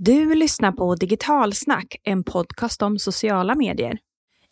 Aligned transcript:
Du 0.00 0.34
lyssnar 0.34 0.72
på 0.72 0.94
Digitalsnack, 0.94 1.96
en 2.02 2.24
podcast 2.24 2.82
om 2.82 2.98
sociala 2.98 3.54
medier. 3.54 3.98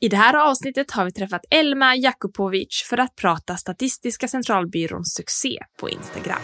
I 0.01 0.09
det 0.09 0.17
här 0.17 0.51
avsnittet 0.51 0.91
har 0.91 1.05
vi 1.05 1.13
träffat 1.13 1.41
Elma 1.51 1.97
Jakupovic 1.97 2.87
för 2.91 2.99
att 2.99 3.17
prata 3.17 3.57
Statistiska 3.57 4.29
centralbyråns 4.29 5.15
succé 5.15 5.59
på 5.81 5.91
Instagram. 5.91 6.41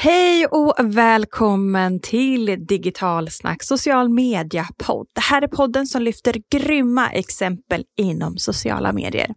Hej 0.00 0.46
och 0.46 0.74
välkommen 0.82 2.00
till 2.00 2.66
Digitalsnack 2.66 3.62
social 3.62 4.08
media-podd. 4.08 5.06
Det 5.14 5.20
här 5.20 5.42
är 5.42 5.46
podden 5.46 5.86
som 5.86 6.02
lyfter 6.02 6.34
grymma 6.52 7.10
exempel 7.10 7.84
inom 7.96 8.38
sociala 8.38 8.92
medier. 8.92 9.34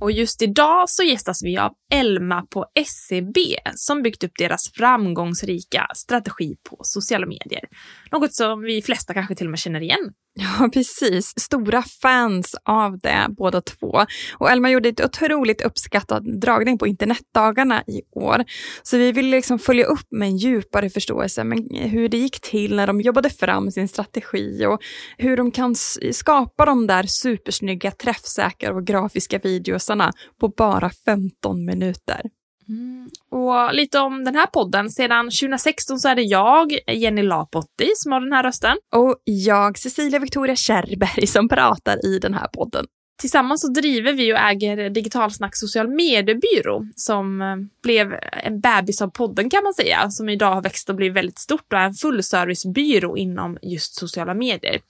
Och 0.00 0.12
just 0.12 0.42
idag 0.42 0.90
så 0.90 1.02
gästas 1.02 1.42
vi 1.42 1.58
av 1.58 1.72
Elma 1.92 2.42
på 2.50 2.66
SCB 2.74 3.40
som 3.74 4.02
byggt 4.02 4.24
upp 4.24 4.32
deras 4.38 4.72
framgångsrika 4.72 5.86
strategi 5.94 6.56
på 6.70 6.76
sociala 6.82 7.26
medier. 7.26 7.62
Något 8.10 8.34
som 8.34 8.60
vi 8.60 8.82
flesta 8.82 9.14
kanske 9.14 9.34
till 9.34 9.46
och 9.46 9.50
med 9.50 9.58
känner 9.58 9.80
igen. 9.80 10.12
Ja, 10.60 10.68
precis. 10.72 11.32
Stora 11.36 11.82
fans 11.82 12.54
av 12.64 12.98
det 12.98 13.26
båda 13.28 13.60
två. 13.60 14.06
Och 14.38 14.50
Elma 14.50 14.70
gjorde 14.70 14.88
ett 14.88 15.04
otroligt 15.04 15.60
uppskattad 15.60 16.40
dragning 16.40 16.78
på 16.78 16.86
internetdagarna 16.86 17.82
i 17.86 18.02
år. 18.12 18.44
Så 18.82 18.96
vi 18.96 19.12
ville 19.12 19.30
liksom 19.30 19.58
följa 19.58 19.84
upp 19.84 20.06
med 20.10 20.28
en 20.28 20.36
djupare 20.36 20.90
förståelse 20.90 21.44
med 21.44 21.68
hur 21.72 22.08
det 22.08 22.16
gick 22.16 22.40
till 22.40 22.76
när 22.76 22.86
de 22.86 23.00
jobbade 23.00 23.30
fram 23.30 23.70
sin 23.70 23.88
strategi 23.88 24.66
och 24.66 24.82
hur 25.18 25.36
de 25.36 25.50
kan 25.50 25.74
skapa 26.12 26.66
de 26.66 26.86
där 26.86 27.02
supersnygga, 27.02 27.90
träffsäkra 27.90 28.74
och 28.74 28.86
grafiska 28.86 29.38
videosarna 29.38 30.12
på 30.40 30.48
bara 30.48 30.90
15 30.90 31.64
minuter. 31.64 32.20
Mm. 32.68 33.10
Och 33.30 33.74
lite 33.74 33.98
om 33.98 34.24
den 34.24 34.34
här 34.34 34.46
podden. 34.46 34.90
Sedan 34.90 35.24
2016 35.24 35.98
så 35.98 36.08
är 36.08 36.14
det 36.14 36.22
jag, 36.22 36.78
Jenny 36.86 37.22
Lapotti, 37.22 37.90
som 37.96 38.12
har 38.12 38.20
den 38.20 38.32
här 38.32 38.42
rösten. 38.42 38.76
Och 38.94 39.16
jag, 39.24 39.78
Cecilia 39.78 40.18
Victoria 40.18 40.56
Kärrberg, 40.56 41.26
som 41.26 41.48
pratar 41.48 42.06
i 42.06 42.18
den 42.18 42.34
här 42.34 42.48
podden. 42.48 42.86
Tillsammans 43.22 43.60
så 43.60 43.68
driver 43.68 44.12
vi 44.12 44.32
och 44.32 44.38
äger 44.38 44.90
Digitalsnack 44.90 45.56
social 45.56 45.88
mediebyrå 45.88 46.86
som 46.96 47.42
eh, 47.42 47.56
blev 47.82 48.14
en 48.32 48.60
bebis 48.60 49.02
av 49.02 49.08
podden 49.08 49.50
kan 49.50 49.64
man 49.64 49.74
säga, 49.74 50.10
som 50.10 50.28
idag 50.28 50.54
har 50.54 50.62
växt 50.62 50.88
och 50.88 50.96
blivit 50.96 51.16
väldigt 51.16 51.38
stort 51.38 51.72
och 51.72 51.78
är 51.78 51.84
en 51.84 51.94
fullservicebyrå 51.94 53.16
inom 53.16 53.58
just 53.62 53.94
sociala 53.94 54.34
medier. 54.34 54.80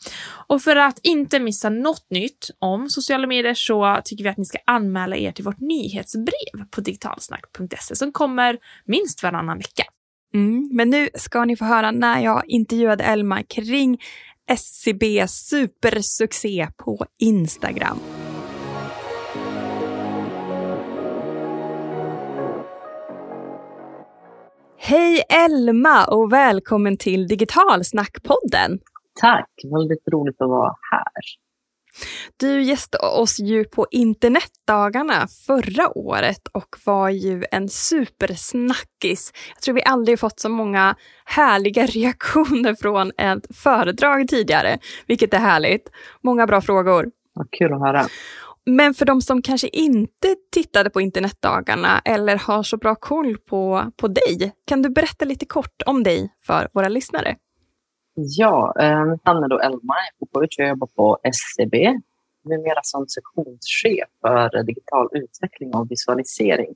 Och 0.47 0.63
för 0.63 0.77
att 0.77 0.99
inte 1.03 1.41
missa 1.41 1.71
något 1.71 2.11
nytt 2.11 2.51
om 2.59 2.89
sociala 2.89 3.27
medier 3.27 3.55
så 3.55 4.01
tycker 4.05 4.25
vi 4.25 4.31
att 4.31 4.39
ni 4.39 4.45
ska 4.45 4.59
anmäla 4.67 5.17
er 5.17 5.33
till 5.33 5.45
vårt 5.45 5.61
nyhetsbrev 5.61 6.65
på 6.71 6.81
digitalsnack.se 6.81 7.97
som 7.97 8.13
kommer 8.13 8.59
minst 8.85 9.23
varannan 9.23 9.59
vecka. 9.59 9.85
Mm, 10.35 10.71
men 10.73 10.91
nu 10.91 11.09
ska 11.15 11.45
ni 11.45 11.57
få 11.57 11.65
höra 11.65 11.91
när 11.91 12.21
jag 12.21 12.43
intervjuade 12.47 13.05
Elma 13.05 13.43
kring 13.43 13.99
SCB 14.47 15.29
supersuccé 15.29 16.69
på 16.77 17.07
Instagram. 17.19 17.99
Hej 24.85 25.23
Elma 25.29 26.05
och 26.05 26.33
välkommen 26.33 26.97
till 26.97 27.29
Digitalsnackpodden. 27.29 28.79
Tack, 29.21 29.49
väldigt 29.73 30.09
roligt 30.13 30.41
att 30.41 30.49
vara 30.49 30.75
här. 30.91 31.23
Du 32.37 32.63
gästade 32.63 33.07
oss 33.07 33.41
ju 33.41 33.65
på 33.65 33.87
internetdagarna 33.91 35.27
förra 35.47 35.99
året 35.99 36.49
och 36.53 36.77
var 36.85 37.09
ju 37.09 37.45
en 37.51 37.69
supersnackis. 37.69 39.33
Jag 39.55 39.63
tror 39.63 39.75
vi 39.75 39.83
aldrig 39.83 40.21
fått 40.21 40.41
så 40.41 40.49
många 40.49 40.97
härliga 41.25 41.87
reaktioner 41.87 42.75
från 42.75 43.13
ett 43.19 43.57
föredrag 43.57 44.29
tidigare, 44.29 44.79
vilket 45.07 45.35
är 45.35 45.39
härligt. 45.39 45.91
Många 46.21 46.47
bra 46.47 46.61
frågor. 46.61 47.11
Vad 47.35 47.51
kul 47.51 47.73
att 47.73 47.81
höra. 47.81 48.07
Men 48.67 48.95
för 48.95 49.05
de 49.05 49.21
som 49.21 49.43
kanske 49.43 49.69
inte 49.69 50.37
tittade 50.53 50.91
på 50.91 51.01
internetdagarna 51.01 51.99
eller 52.05 52.37
har 52.37 52.63
så 52.63 52.77
bra 52.77 52.95
koll 52.95 53.39
på, 53.39 53.93
på 53.97 54.09
dig, 54.09 54.53
kan 54.67 54.83
du 54.83 54.91
berätta 54.91 55.25
lite 55.25 55.47
kort 55.47 55.83
om 55.87 56.03
dig 56.03 56.35
för 56.47 56.69
våra 56.73 56.89
lyssnare? 56.89 57.37
Ja, 58.15 58.75
eh, 58.81 59.05
mitt 59.05 59.27
namn 59.27 59.45
är 59.45 59.49
då 59.49 59.59
Elma 59.59 59.95
Popovic 60.19 60.59
och 60.59 60.63
jag 60.65 60.69
jobbar 60.69 60.87
på 60.87 61.19
SCB. 61.23 62.01
Numera 62.45 62.81
som 62.83 63.09
sektionschef 63.09 64.09
för 64.21 64.63
digital 64.63 65.09
utveckling 65.13 65.75
och 65.75 65.91
visualisering. 65.91 66.75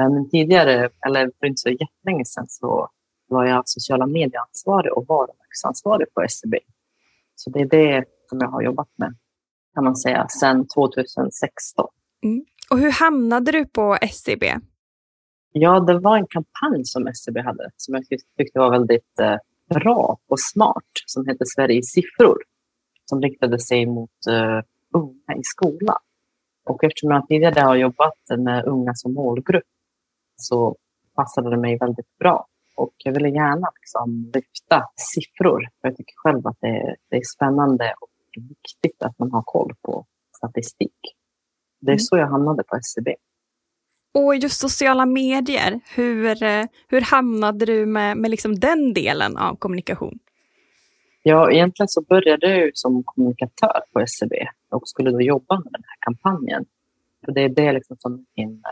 Eh, 0.00 0.10
men 0.10 0.30
tidigare, 0.30 0.90
eller 1.06 1.30
för 1.40 1.46
inte 1.46 1.60
så 1.60 1.68
jättelänge 1.68 2.24
sedan, 2.24 2.46
så 2.48 2.88
var 3.28 3.44
jag 3.44 3.68
sociala 3.68 4.06
medieansvarig 4.06 4.92
och 4.92 5.06
varumärkesansvarig 5.08 6.14
på 6.14 6.22
SCB. 6.22 6.58
Så 7.34 7.50
det 7.50 7.60
är 7.60 7.66
det 7.66 8.04
som 8.28 8.38
jag 8.40 8.48
har 8.48 8.62
jobbat 8.62 8.88
med 8.96 9.14
kan 9.78 9.84
man 9.84 9.96
säga, 9.96 10.26
sedan 10.28 10.66
2016. 10.66 11.86
Mm. 12.24 12.44
Och 12.70 12.78
hur 12.78 12.90
hamnade 12.90 13.52
du 13.52 13.66
på 13.66 13.98
SCB? 14.00 14.54
Ja, 15.52 15.80
det 15.80 15.98
var 15.98 16.16
en 16.16 16.26
kampanj 16.26 16.84
som 16.84 17.06
SCB 17.06 17.40
hade 17.40 17.70
som 17.76 17.94
jag 17.94 18.04
tyckte 18.38 18.58
var 18.58 18.70
väldigt 18.70 19.20
eh, 19.20 19.36
bra 19.74 20.18
och 20.28 20.40
smart 20.40 20.92
som 21.06 21.26
heter 21.26 21.44
Sverige 21.54 21.78
i 21.78 21.82
siffror 21.82 22.38
som 23.04 23.22
riktade 23.22 23.58
sig 23.58 23.86
mot 23.86 24.10
uh, 24.30 24.60
unga 24.94 25.40
i 25.40 25.42
skolan. 25.42 25.98
Och 26.64 26.84
eftersom 26.84 27.10
jag 27.10 27.28
tidigare 27.28 27.60
har 27.60 27.76
jobbat 27.76 28.18
med 28.38 28.64
unga 28.64 28.94
som 28.94 29.14
målgrupp 29.14 29.70
så 30.36 30.76
passade 31.14 31.50
det 31.50 31.56
mig 31.56 31.78
väldigt 31.80 32.18
bra. 32.18 32.46
Och 32.76 32.94
jag 33.04 33.12
ville 33.12 33.28
gärna 33.28 33.68
liksom 33.80 34.32
lyfta 34.34 34.84
siffror. 34.96 35.68
Jag 35.82 35.96
tycker 35.96 36.14
själv 36.16 36.46
att 36.46 36.56
det 36.60 36.68
är, 36.68 36.96
det 37.10 37.16
är 37.16 37.22
spännande 37.36 37.94
viktigt 38.36 39.02
att 39.02 39.18
man 39.18 39.30
har 39.32 39.42
koll 39.42 39.74
på 39.82 40.06
statistik. 40.36 41.16
Det 41.80 41.90
är 41.90 41.92
mm. 41.92 41.98
så 41.98 42.16
jag 42.16 42.26
hamnade 42.26 42.62
på 42.62 42.76
SCB. 42.76 43.14
Och 44.14 44.36
just 44.36 44.60
sociala 44.60 45.06
medier, 45.06 45.80
hur, 45.94 46.42
eh, 46.42 46.64
hur 46.88 47.00
hamnade 47.00 47.66
du 47.66 47.86
med, 47.86 48.16
med 48.16 48.30
liksom 48.30 48.58
den 48.58 48.94
delen 48.94 49.36
av 49.36 49.56
kommunikation? 49.56 50.18
Ja, 51.22 51.50
egentligen 51.50 51.88
så 51.88 52.02
började 52.02 52.56
jag 52.56 52.70
som 52.74 53.02
kommunikatör 53.04 53.80
på 53.92 54.00
SCB 54.00 54.48
och 54.70 54.88
skulle 54.88 55.10
då 55.10 55.20
jobba 55.20 55.54
med 55.54 55.72
den 55.72 55.82
här 55.86 55.96
kampanjen. 56.00 56.64
För 57.24 57.32
det 57.32 57.40
är 57.40 57.48
det 57.48 57.72
liksom 57.72 57.96
som 57.96 58.26
min 58.36 58.62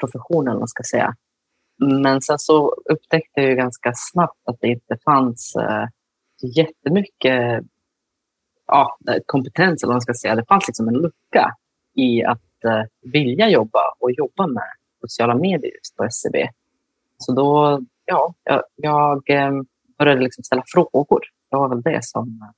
profession, 0.00 0.48
eller 0.48 0.58
man 0.58 0.68
ska 0.68 0.82
säga. 0.82 1.14
Men 1.78 2.20
sen 2.20 2.38
så 2.38 2.68
upptäckte 2.68 3.40
jag 3.40 3.56
ganska 3.56 3.92
snabbt 3.94 4.40
att 4.44 4.56
det 4.60 4.68
inte 4.68 4.96
fanns 5.04 5.56
uh, 5.58 5.86
jättemycket 6.56 7.64
ja, 8.72 8.98
kompetens, 9.26 9.82
eller 9.82 9.88
vad 9.88 9.94
man 9.94 10.00
ska 10.00 10.14
säga. 10.14 10.34
Det 10.34 10.44
fanns 10.48 10.68
liksom 10.68 10.88
en 10.88 10.94
lucka 10.94 11.54
i 11.94 12.24
att 12.24 12.64
eh, 12.64 13.10
vilja 13.12 13.48
jobba 13.48 13.80
och 14.00 14.12
jobba 14.12 14.46
med 14.46 14.68
sociala 15.00 15.34
medier 15.34 15.72
just 15.74 15.96
på 15.96 16.04
SCB. 16.04 16.48
Så 17.18 17.32
då, 17.32 17.80
ja, 18.04 18.34
jag, 18.44 18.62
jag 18.76 19.30
eh, 19.30 19.52
började 19.98 20.20
liksom 20.20 20.44
ställa 20.44 20.62
frågor. 20.66 21.20
Det 21.50 21.56
var 21.56 21.68
väl 21.68 21.82
det 21.82 22.04
som 22.04 22.28
eh, 22.42 22.48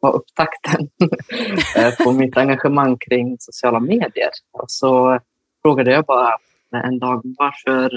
var 0.00 0.12
upptakten 0.12 0.88
eh, 1.76 2.04
på 2.04 2.12
mitt 2.12 2.36
engagemang 2.36 2.96
kring 2.98 3.36
sociala 3.38 3.80
medier. 3.80 4.30
Och 4.52 4.70
så 4.70 5.20
frågade 5.62 5.92
jag 5.92 6.04
bara 6.04 6.36
en 6.84 6.98
dag 6.98 7.22
varför 7.38 7.90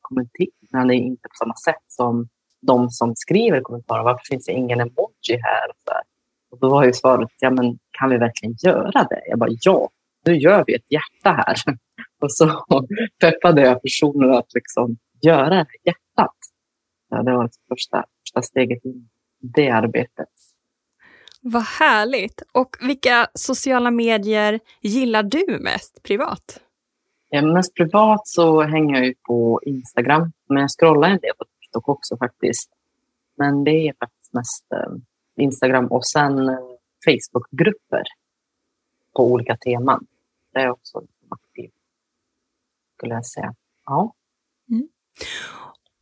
kommenterar 0.00 0.84
ni 0.84 0.94
inte 0.94 1.28
på 1.28 1.34
samma 1.38 1.54
sätt 1.54 1.84
som 1.86 2.28
de 2.60 2.90
som 2.90 3.16
skriver 3.16 3.60
kommentarer? 3.60 4.02
Varför 4.02 4.24
finns 4.24 4.46
det 4.46 4.52
ingen 4.52 4.80
emoji 4.80 5.40
här? 5.42 5.70
Och 6.50 6.58
då 6.60 6.70
var 6.70 6.84
ju 6.84 6.92
svaret, 6.92 7.30
ja 7.40 7.50
men 7.50 7.78
kan 7.90 8.10
vi 8.10 8.16
verkligen 8.16 8.54
göra 8.64 9.04
det? 9.04 9.22
Jag 9.26 9.38
bara, 9.38 9.50
ja, 9.60 9.90
nu 10.24 10.36
gör 10.36 10.64
vi 10.66 10.74
ett 10.74 10.92
hjärta 10.92 11.30
här. 11.46 11.56
Och 12.22 12.32
så 12.32 12.64
peppade 13.20 13.62
jag 13.62 13.82
personer 13.82 14.28
att 14.28 14.54
liksom 14.54 14.96
göra 15.22 15.66
hjärtat. 15.84 16.36
Ja, 17.10 17.22
det 17.22 17.32
var 17.32 17.44
det 17.44 17.50
första, 17.68 18.04
första 18.22 18.42
steget 18.42 18.86
i 18.86 19.08
det 19.40 19.70
arbetet. 19.70 20.28
Vad 21.40 21.62
härligt! 21.62 22.42
Och 22.52 22.76
vilka 22.80 23.28
sociala 23.34 23.90
medier 23.90 24.60
gillar 24.80 25.22
du 25.22 25.58
mest 25.60 26.02
privat? 26.02 26.60
Ja, 27.30 27.42
mest 27.42 27.74
privat 27.74 28.28
så 28.28 28.62
hänger 28.62 28.94
jag 28.94 29.06
ju 29.06 29.14
på 29.26 29.60
Instagram, 29.62 30.32
men 30.48 30.60
jag 30.60 30.70
scrollar 30.70 31.08
en 31.08 31.18
del 31.18 31.32
på 31.38 31.44
TikTok 31.44 31.88
också 31.88 32.16
faktiskt. 32.16 32.70
Men 33.36 33.64
det 33.64 33.88
är 33.88 33.94
faktiskt 34.00 34.34
mest 34.34 34.72
eh, 34.72 34.92
Instagram 35.38 35.86
och 35.86 36.06
sen 36.06 36.48
eh, 36.48 36.58
Facebookgrupper 37.04 38.02
på 39.16 39.24
olika 39.32 39.56
teman. 39.56 40.06
Det 40.52 40.60
är 40.60 40.70
också 40.70 41.02
aktiv 41.28 41.70
skulle 42.98 43.14
jag 43.14 43.26
säga. 43.26 43.54
Ja. 43.84 44.14
Mm. 44.70 44.88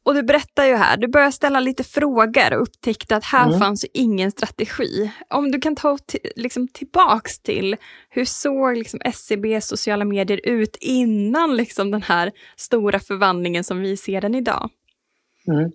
Och 0.05 0.15
du 0.15 0.23
berättar 0.23 0.65
ju 0.65 0.75
här, 0.75 0.97
du 0.97 1.09
började 1.09 1.33
ställa 1.33 1.61
lite 1.61 1.85
frågor 1.85 2.55
och 2.55 2.63
upptäckte 2.63 3.17
att 3.17 3.25
här 3.25 3.47
Mm. 3.47 3.59
fanns 3.59 3.85
ingen 3.95 4.31
strategi. 4.31 5.13
Om 5.31 5.51
du 5.51 5.59
kan 5.61 5.77
ta 5.77 5.99
liksom 6.37 6.69
tillbaks 6.69 7.39
till, 7.41 7.77
hur 8.09 8.25
såg 8.25 8.77
liksom 8.77 9.01
SCB 9.05 9.61
sociala 9.61 10.05
medier 10.05 10.41
ut 10.45 10.77
innan 10.81 11.57
liksom 11.57 11.91
den 11.91 12.03
här 12.03 12.33
stora 12.57 13.01
förvandlingen 13.01 13.65
som 13.65 13.81
vi 13.81 13.97
ser 13.97 14.21
den 14.21 14.35
idag? 14.35 14.71
Mm. 15.49 15.71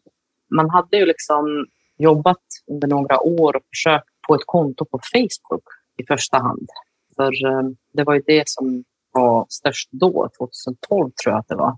Man 0.56 0.70
hade 0.70 0.98
ju 0.98 1.06
liksom 1.06 1.66
jobbat 2.02 2.44
under 2.72 2.88
några 2.88 3.20
år 3.22 3.56
och 3.56 3.64
försökt 3.76 4.08
få 4.28 4.36
ett 4.36 4.46
konto 4.46 4.86
på 4.86 5.00
Facebook 5.14 5.64
i 5.98 6.06
första 6.06 6.38
hand. 6.38 6.68
För 7.16 7.46
eh, 7.48 7.70
det 7.94 8.04
var 8.04 8.14
ju 8.14 8.22
det 8.26 8.44
som 8.46 8.84
var 9.12 9.46
störst 9.50 9.90
då, 9.92 10.30
2012 10.38 11.12
tror 11.24 11.34
jag 11.34 11.40
att 11.40 11.48
det 11.48 11.56
var. 11.56 11.78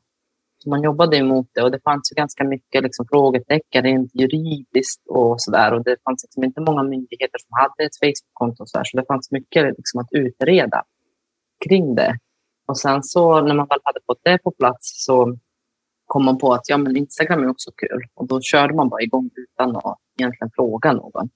Så 0.63 0.69
man 0.69 0.83
jobbade 0.83 1.17
emot 1.17 1.47
det 1.53 1.61
och 1.61 1.71
det 1.71 1.79
fanns 1.83 2.11
ju 2.11 2.15
ganska 2.15 2.43
mycket 2.43 2.83
liksom 2.83 3.05
frågetecken 3.11 3.83
rent 3.83 4.15
juridiskt 4.15 5.01
och 5.07 5.41
sådär. 5.41 5.73
Och 5.73 5.83
det 5.83 5.97
fanns 6.03 6.23
liksom 6.23 6.43
inte 6.43 6.61
många 6.61 6.83
myndigheter 6.83 7.39
som 7.39 7.49
hade 7.51 7.83
ett 7.83 7.99
Facebook-konto 7.99 8.63
och 8.63 8.69
så, 8.69 8.77
där, 8.77 8.83
så 8.83 8.97
det 8.97 9.05
fanns 9.07 9.31
mycket 9.31 9.77
liksom 9.77 9.99
att 9.99 10.07
utreda 10.11 10.83
kring 11.65 11.95
det. 11.95 12.17
Och 12.67 12.79
sen 12.79 13.03
så 13.03 13.41
när 13.41 13.55
man 13.55 13.67
väl 13.67 13.79
hade 13.83 13.99
fått 14.07 14.21
det 14.23 14.37
på 14.43 14.51
plats 14.51 15.05
så 15.05 15.37
kom 16.13 16.25
man 16.25 16.37
på 16.37 16.53
att 16.53 16.69
ja, 16.69 16.77
men 16.77 16.97
Instagram 16.97 17.43
är 17.43 17.49
också 17.49 17.71
kul. 17.71 18.01
Och 18.15 18.27
då 18.27 18.41
körde 18.41 18.73
man 18.73 18.89
bara 18.89 19.01
igång 19.01 19.29
utan 19.35 19.75
att 19.75 19.97
egentligen 20.19 20.51
fråga 20.55 20.93
någon. 20.93 21.29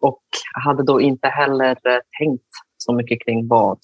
Och 0.00 0.22
hade 0.64 0.82
då 0.82 1.00
inte 1.00 1.28
heller 1.28 1.70
eh, 1.70 2.00
tänkt 2.18 2.52
så 2.76 2.92
mycket 2.92 3.18
kring 3.24 3.48
vad 3.48 3.78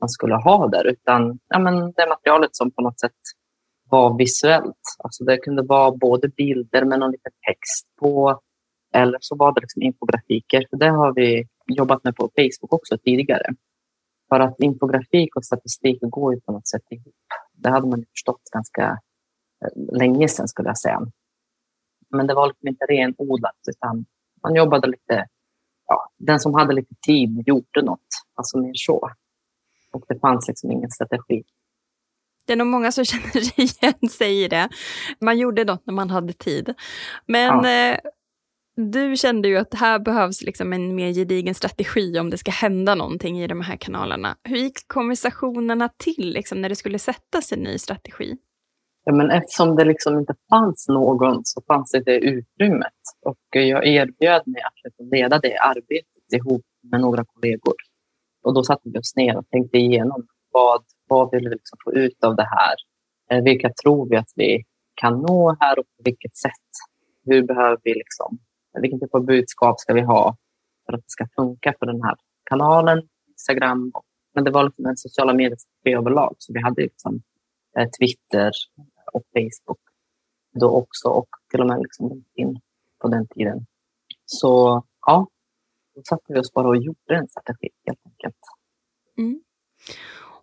man 0.00 0.08
skulle 0.08 0.34
ha 0.34 0.68
där, 0.68 0.84
utan 0.86 1.38
ja, 1.48 1.58
men 1.58 1.74
det 1.74 2.06
materialet 2.08 2.56
som 2.56 2.70
på 2.70 2.82
något 2.82 3.00
sätt 3.00 3.20
var 3.90 4.18
visuellt. 4.18 4.82
Alltså 5.04 5.24
det 5.24 5.36
kunde 5.36 5.62
vara 5.62 5.90
både 5.90 6.28
bilder 6.28 6.84
med 6.84 6.98
någon 6.98 7.10
liten 7.10 7.32
text 7.48 7.86
på, 8.00 8.40
eller 8.94 9.18
så 9.20 9.36
var 9.36 9.54
det 9.54 9.60
liksom 9.60 9.82
infografiker. 9.82 10.66
För 10.70 10.76
det 10.76 10.90
har 10.90 11.14
vi 11.14 11.46
jobbat 11.66 12.04
med 12.04 12.16
på 12.16 12.30
Facebook 12.36 12.72
också 12.72 12.98
tidigare. 12.98 13.54
För 14.28 14.40
att 14.40 14.60
infografik 14.60 15.36
och 15.36 15.44
statistik 15.44 15.98
går 16.02 16.34
ju 16.34 16.40
på 16.40 16.52
något 16.52 16.68
sätt 16.68 16.82
ihop. 16.90 17.26
Det 17.52 17.70
hade 17.70 17.86
man 17.86 17.98
ju 17.98 18.06
förstått 18.14 18.42
ganska 18.52 18.98
länge 19.92 20.28
sedan 20.28 20.48
skulle 20.48 20.68
jag 20.68 20.78
säga. 20.78 21.00
Men 22.10 22.26
det 22.26 22.34
var 22.34 22.46
liksom 22.46 22.68
inte 22.68 22.84
renodlat 22.84 23.58
utan 23.70 24.04
man 24.42 24.54
jobbade 24.54 24.88
lite, 24.88 25.26
ja, 25.86 26.10
den 26.18 26.40
som 26.40 26.54
hade 26.54 26.74
lite 26.74 26.94
tid 27.06 27.42
gjorde 27.46 27.82
något, 27.82 28.08
alltså 28.34 28.58
mer 28.58 28.72
så. 28.74 29.10
Och 29.92 30.04
det 30.08 30.20
fanns 30.20 30.48
liksom 30.48 30.70
ingen 30.70 30.90
strategi. 30.90 31.42
Det 32.46 32.52
är 32.52 32.56
nog 32.56 32.66
många 32.66 32.92
som 32.92 33.04
känner 33.04 33.60
igen 33.60 34.08
sig 34.10 34.44
i 34.44 34.48
det. 34.48 34.68
Man 35.20 35.38
gjorde 35.38 35.64
något 35.64 35.86
när 35.86 35.94
man 35.94 36.10
hade 36.10 36.32
tid. 36.32 36.74
Men 37.26 37.64
eh, 37.64 37.98
du 38.76 39.16
kände 39.16 39.48
ju 39.48 39.56
att 39.56 39.74
här 39.74 39.98
behövs 39.98 40.42
liksom 40.42 40.72
en 40.72 40.94
mer 40.94 41.12
gedigen 41.12 41.54
strategi 41.54 42.18
om 42.18 42.30
det 42.30 42.38
ska 42.38 42.50
hända 42.50 42.94
någonting 42.94 43.42
i 43.42 43.46
de 43.46 43.60
här 43.60 43.76
kanalerna. 43.76 44.36
Hur 44.42 44.56
gick 44.56 44.88
konversationerna 44.88 45.88
till 45.96 46.32
liksom, 46.32 46.60
när 46.60 46.68
det 46.68 46.76
skulle 46.76 46.98
sättas 46.98 47.52
en 47.52 47.58
ny 47.58 47.78
strategi? 47.78 48.36
Ja, 49.04 49.12
men 49.12 49.30
eftersom 49.30 49.76
det 49.76 49.84
liksom 49.84 50.18
inte 50.18 50.34
fanns 50.50 50.88
någon 50.88 51.44
så 51.44 51.62
fanns 51.66 51.90
det 51.90 52.00
det 52.00 52.18
utrymmet. 52.18 52.92
Och 53.22 53.38
jag 53.50 53.86
erbjöd 53.86 54.42
mig 54.46 54.62
att 54.62 54.84
liksom 54.84 55.08
leda 55.08 55.38
det 55.38 55.58
arbetet 55.58 56.32
ihop 56.32 56.62
med 56.82 57.00
några 57.00 57.24
kollegor. 57.24 57.74
Och 58.44 58.54
då 58.54 58.64
satte 58.64 58.82
vi 58.84 58.98
oss 58.98 59.16
ner 59.16 59.36
och 59.36 59.48
tänkte 59.50 59.78
igenom 59.78 60.26
vad, 60.52 60.84
vad 61.08 61.30
vill 61.30 61.48
vi 61.48 61.54
liksom 61.54 61.78
få 61.84 61.92
ut 61.92 62.24
av 62.24 62.36
det 62.36 62.48
här? 62.50 62.74
Eh, 63.30 63.44
vilka 63.44 63.70
tror 63.82 64.08
vi 64.08 64.16
att 64.16 64.32
vi 64.34 64.64
kan 64.94 65.20
nå 65.20 65.56
här 65.60 65.78
och 65.78 65.84
på 65.84 66.02
vilket 66.04 66.36
sätt? 66.36 66.70
Hur 67.24 67.42
behöver 67.42 67.78
vi 67.84 67.94
liksom, 67.94 68.38
vilken 68.80 69.00
typ 69.00 69.14
av 69.14 69.24
budskap 69.24 69.80
ska 69.80 69.94
vi 69.94 70.00
ha 70.00 70.36
för 70.86 70.92
att 70.92 71.00
det 71.00 71.10
ska 71.10 71.26
funka 71.36 71.72
på 71.72 71.84
den 71.84 72.02
här 72.02 72.16
kanalen, 72.50 73.02
Instagram? 73.28 73.92
Men 74.34 74.44
det 74.44 74.50
var 74.50 74.64
liksom 74.64 74.86
en 74.86 74.96
sociala 74.96 75.32
medier 75.32 75.58
överlag, 75.84 76.34
så 76.38 76.52
vi 76.52 76.60
hade 76.62 76.82
liksom 76.82 77.22
eh, 77.78 77.88
Twitter 77.88 78.50
och 79.14 79.24
Facebook 79.34 79.80
då 80.60 80.70
också 80.70 81.08
och 81.08 81.28
till 81.50 81.60
och 81.60 81.66
med 81.66 81.78
liksom 81.82 82.08
LinkedIn 82.08 82.60
på 82.98 83.08
den 83.08 83.26
tiden. 83.28 83.66
Så 84.24 84.82
ja, 85.06 85.28
då 85.94 86.02
satte 86.04 86.32
vi 86.32 86.40
oss 86.40 86.52
bara 86.52 86.68
och 86.68 86.76
gjorde 86.76 87.16
en 87.16 87.28
strategi 87.28 87.68
helt 87.86 88.00
enkelt. 88.06 88.38
Mm. 89.18 89.42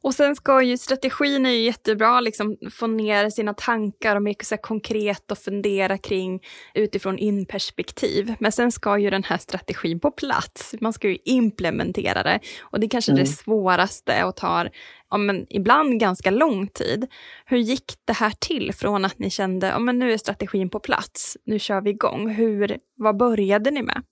Och 0.04 0.14
sen 0.14 0.36
ska 0.36 0.62
ju 0.62 0.78
strategin 0.78 1.46
är 1.46 1.50
ju 1.50 1.62
jättebra, 1.62 2.22
liksom 2.22 2.58
få 2.72 2.88
ner 2.88 3.30
sina 3.30 3.54
tankar 3.54 4.16
och 4.16 4.24
mycket 4.24 4.48
så 4.48 4.58
konkret 4.58 5.32
och 5.32 5.38
fundera 5.38 5.98
kring 5.98 6.42
utifrån 6.74 7.18
in-perspektiv. 7.18 8.36
Men 8.40 8.52
sen 8.52 8.72
ska 8.72 8.98
ju 8.98 9.10
den 9.10 9.24
här 9.24 9.38
strategin 9.38 10.00
på 10.00 10.12
plats. 10.12 10.76
Man 10.82 10.94
ska 10.94 11.10
ju 11.10 11.18
implementera 11.26 12.24
det 12.24 12.40
och 12.62 12.80
det 12.80 12.86
är 12.86 12.90
kanske 12.90 13.12
Mm. 13.12 13.24
det 13.24 13.30
svåraste 13.30 14.24
och 14.24 14.36
tar 14.36 14.70
ja, 15.10 15.18
men 15.18 15.46
ibland 15.50 16.00
ganska 16.00 16.32
lång 16.32 16.68
tid. 16.68 17.08
Hur 17.46 17.58
gick 17.58 17.94
det 18.06 18.14
här 18.14 18.34
till 18.40 18.74
från 18.74 19.06
att 19.06 19.20
ni 19.20 19.30
kände 19.30 19.68
ja, 19.68 19.80
men 19.80 20.00
nu 20.00 20.14
är 20.14 20.18
strategin 20.18 20.70
på 20.70 20.80
plats, 20.80 21.38
nu 21.46 21.60
kör 21.60 21.82
vi 21.82 21.90
igång. 21.90 22.30
Hur, 22.30 22.78
vad 22.96 23.18
började 23.18 23.72
ni 23.72 23.82
med? 23.84 24.04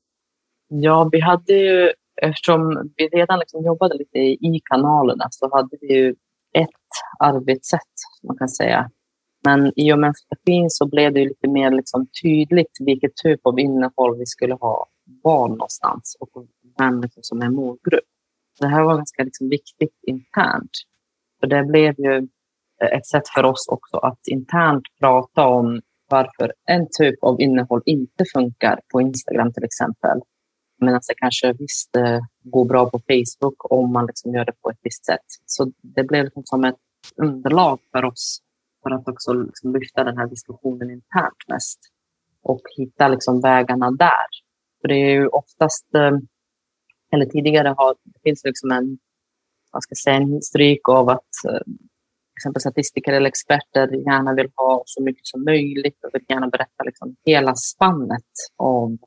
Ja, 0.69 1.09
vi 1.11 1.19
hade 1.19 1.53
ju, 1.53 1.91
eftersom 2.21 2.91
vi 2.95 3.07
redan 3.07 3.39
liksom 3.39 3.65
jobbade 3.65 3.97
lite 3.97 4.19
i 4.19 4.61
kanalerna 4.69 5.27
så 5.31 5.55
hade 5.55 5.77
vi 5.81 5.93
ju 5.93 6.15
ett 6.53 6.69
arbetssätt, 7.19 7.93
man 8.23 8.37
kan 8.37 8.49
säga. 8.49 8.89
Men 9.45 9.73
i 9.75 9.93
och 9.93 9.99
med 9.99 10.17
strategin 10.17 10.69
så 10.69 10.87
blev 10.87 11.13
det 11.13 11.19
ju 11.19 11.27
lite 11.27 11.47
mer 11.47 11.71
liksom 11.71 12.07
tydligt 12.23 12.77
vilket 12.79 13.15
typ 13.15 13.39
av 13.43 13.59
innehåll 13.59 14.17
vi 14.17 14.25
skulle 14.25 14.53
ha 14.53 14.87
var 15.23 15.47
någonstans 15.47 16.17
och 16.19 16.45
vem 16.77 17.01
liksom 17.01 17.23
som 17.23 17.41
är 17.41 17.49
målgrupp. 17.49 18.09
Det 18.59 18.67
här 18.67 18.83
var 18.83 18.95
ganska 18.95 19.23
liksom 19.23 19.49
viktigt 19.49 19.99
internt. 20.07 20.71
För 21.39 21.47
det 21.47 21.63
blev 21.63 21.99
ju 21.99 22.27
ett 22.93 23.07
sätt 23.07 23.27
för 23.35 23.43
oss 23.43 23.67
också 23.67 23.97
att 23.97 24.19
internt 24.27 24.83
prata 24.99 25.47
om 25.47 25.81
varför 26.09 26.53
en 26.65 26.87
typ 26.99 27.23
av 27.23 27.41
innehåll 27.41 27.81
inte 27.85 28.25
funkar 28.33 28.79
på 28.91 29.01
Instagram 29.01 29.53
till 29.53 29.63
exempel. 29.63 30.19
Medan 30.81 31.01
det 31.07 31.13
kanske 31.17 31.53
visst 31.53 31.95
eh, 31.95 32.19
går 32.43 32.65
bra 32.65 32.89
på 32.89 32.99
Facebook 32.99 33.71
om 33.71 33.93
man 33.93 34.05
liksom 34.05 34.33
gör 34.33 34.45
det 34.45 34.61
på 34.61 34.69
ett 34.69 34.79
visst 34.81 35.05
sätt. 35.05 35.25
Så 35.45 35.71
det 35.81 36.03
blev 36.03 36.23
liksom 36.23 36.43
som 36.45 36.65
ett 36.65 36.75
underlag 37.15 37.79
för 37.91 38.05
oss 38.05 38.39
för 38.83 38.91
att 38.91 39.07
också 39.07 39.33
liksom 39.33 39.73
lyfta 39.73 40.03
den 40.03 40.17
här 40.17 40.27
diskussionen 40.27 40.91
internt 40.91 41.47
mest 41.47 41.79
och 42.43 42.61
hitta 42.77 43.07
liksom 43.07 43.41
vägarna 43.41 43.91
där. 43.91 44.27
För 44.81 44.87
det 44.87 44.95
är 44.95 45.11
ju 45.11 45.27
oftast, 45.27 45.95
eh, 45.95 46.17
eller 47.11 47.25
tidigare 47.25 47.75
har, 47.77 47.95
det 48.03 48.19
finns 48.23 48.43
liksom 48.43 48.71
en, 48.71 48.97
vad 49.71 49.83
ska 49.83 49.91
jag 49.91 49.97
säga, 49.97 50.15
en 50.15 50.33
historik 50.33 50.89
av 50.89 51.09
att 51.09 51.45
eh, 51.47 51.73
exempel 52.39 52.61
statistiker 52.61 53.13
eller 53.13 53.29
experter 53.29 53.87
gärna 53.95 54.33
vill 54.33 54.49
ha 54.55 54.83
så 54.85 55.03
mycket 55.03 55.27
som 55.27 55.43
möjligt 55.43 56.03
och 56.03 56.09
vill 56.13 56.25
gärna 56.27 56.47
berätta 56.47 56.83
liksom 56.83 57.15
hela 57.25 57.55
spannet 57.55 58.31
av 58.57 58.97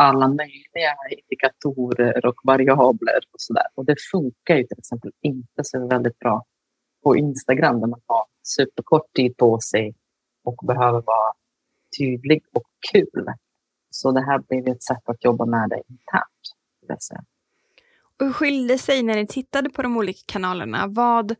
alla 0.00 0.28
möjliga 0.28 0.94
indikatorer 1.10 2.26
och 2.26 2.34
variabler 2.44 3.18
och 3.32 3.40
sådär. 3.40 3.66
Och 3.74 3.84
det 3.84 3.96
funkar 4.12 4.56
ju 4.56 4.64
till 4.64 4.78
exempel 4.78 5.10
inte 5.20 5.62
så 5.62 5.86
väldigt 5.88 6.18
bra 6.18 6.44
på 7.02 7.16
Instagram 7.16 7.80
där 7.80 7.86
man 7.86 8.00
har 8.06 8.24
superkort 8.42 9.12
tid 9.16 9.36
på 9.36 9.60
sig 9.60 9.94
och 10.44 10.66
behöver 10.66 11.02
vara 11.02 11.32
tydlig 11.98 12.42
och 12.54 12.66
kul. 12.92 13.26
Så 13.90 14.12
det 14.12 14.20
här 14.20 14.38
blev 14.38 14.68
ett 14.68 14.82
sätt 14.82 15.02
att 15.08 15.24
jobba 15.24 15.46
med 15.46 15.68
det 15.68 15.82
internt. 15.88 16.42
Och 18.18 18.26
hur 18.26 18.32
skilde 18.32 18.78
sig 18.78 19.02
när 19.02 19.14
ni 19.16 19.26
tittade 19.26 19.70
på 19.70 19.82
de 19.82 19.96
olika 19.96 20.20
kanalerna? 20.26 20.86
Vad 20.86 21.34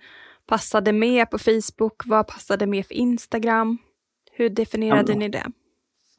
passade 0.47 0.93
med 0.93 1.31
på 1.31 1.39
Facebook? 1.39 2.03
Vad 2.07 2.27
passade 2.27 2.67
med 2.67 2.87
för 2.87 2.95
Instagram? 2.95 3.79
Hur 4.33 4.49
definierade 4.51 5.13
Ja. 5.13 5.19
ni 5.19 5.29
det? 5.29 5.47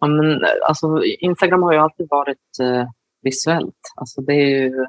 Ja, 0.02 0.08
men, 0.08 0.46
alltså, 0.68 1.04
Instagram 1.04 1.64
har 1.64 1.74
ju 1.74 1.80
alltid 1.80 2.08
varit 2.10 2.60
eh, 2.62 2.90
visuellt. 3.22 3.80
Alltså, 3.96 4.22
det 4.22 4.34
är 4.34 4.50
ju, 4.50 4.86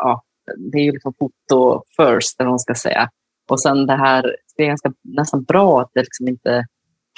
ja, 0.00 0.22
det 0.56 0.78
är 0.78 0.82
ju 0.82 0.92
liksom 0.92 1.14
foto 1.18 1.82
first, 1.96 2.40
eller 2.40 2.48
vad 2.48 2.52
man 2.52 2.58
ska 2.58 2.74
säga. 2.74 3.10
Och 3.50 3.60
sen 3.60 3.86
det 3.86 3.96
här, 3.96 4.36
det 4.56 4.62
är 4.62 4.66
ganska, 4.66 4.92
nästan 5.02 5.42
bra 5.42 5.80
att 5.80 5.90
det 5.94 6.00
liksom 6.00 6.28
inte, 6.28 6.66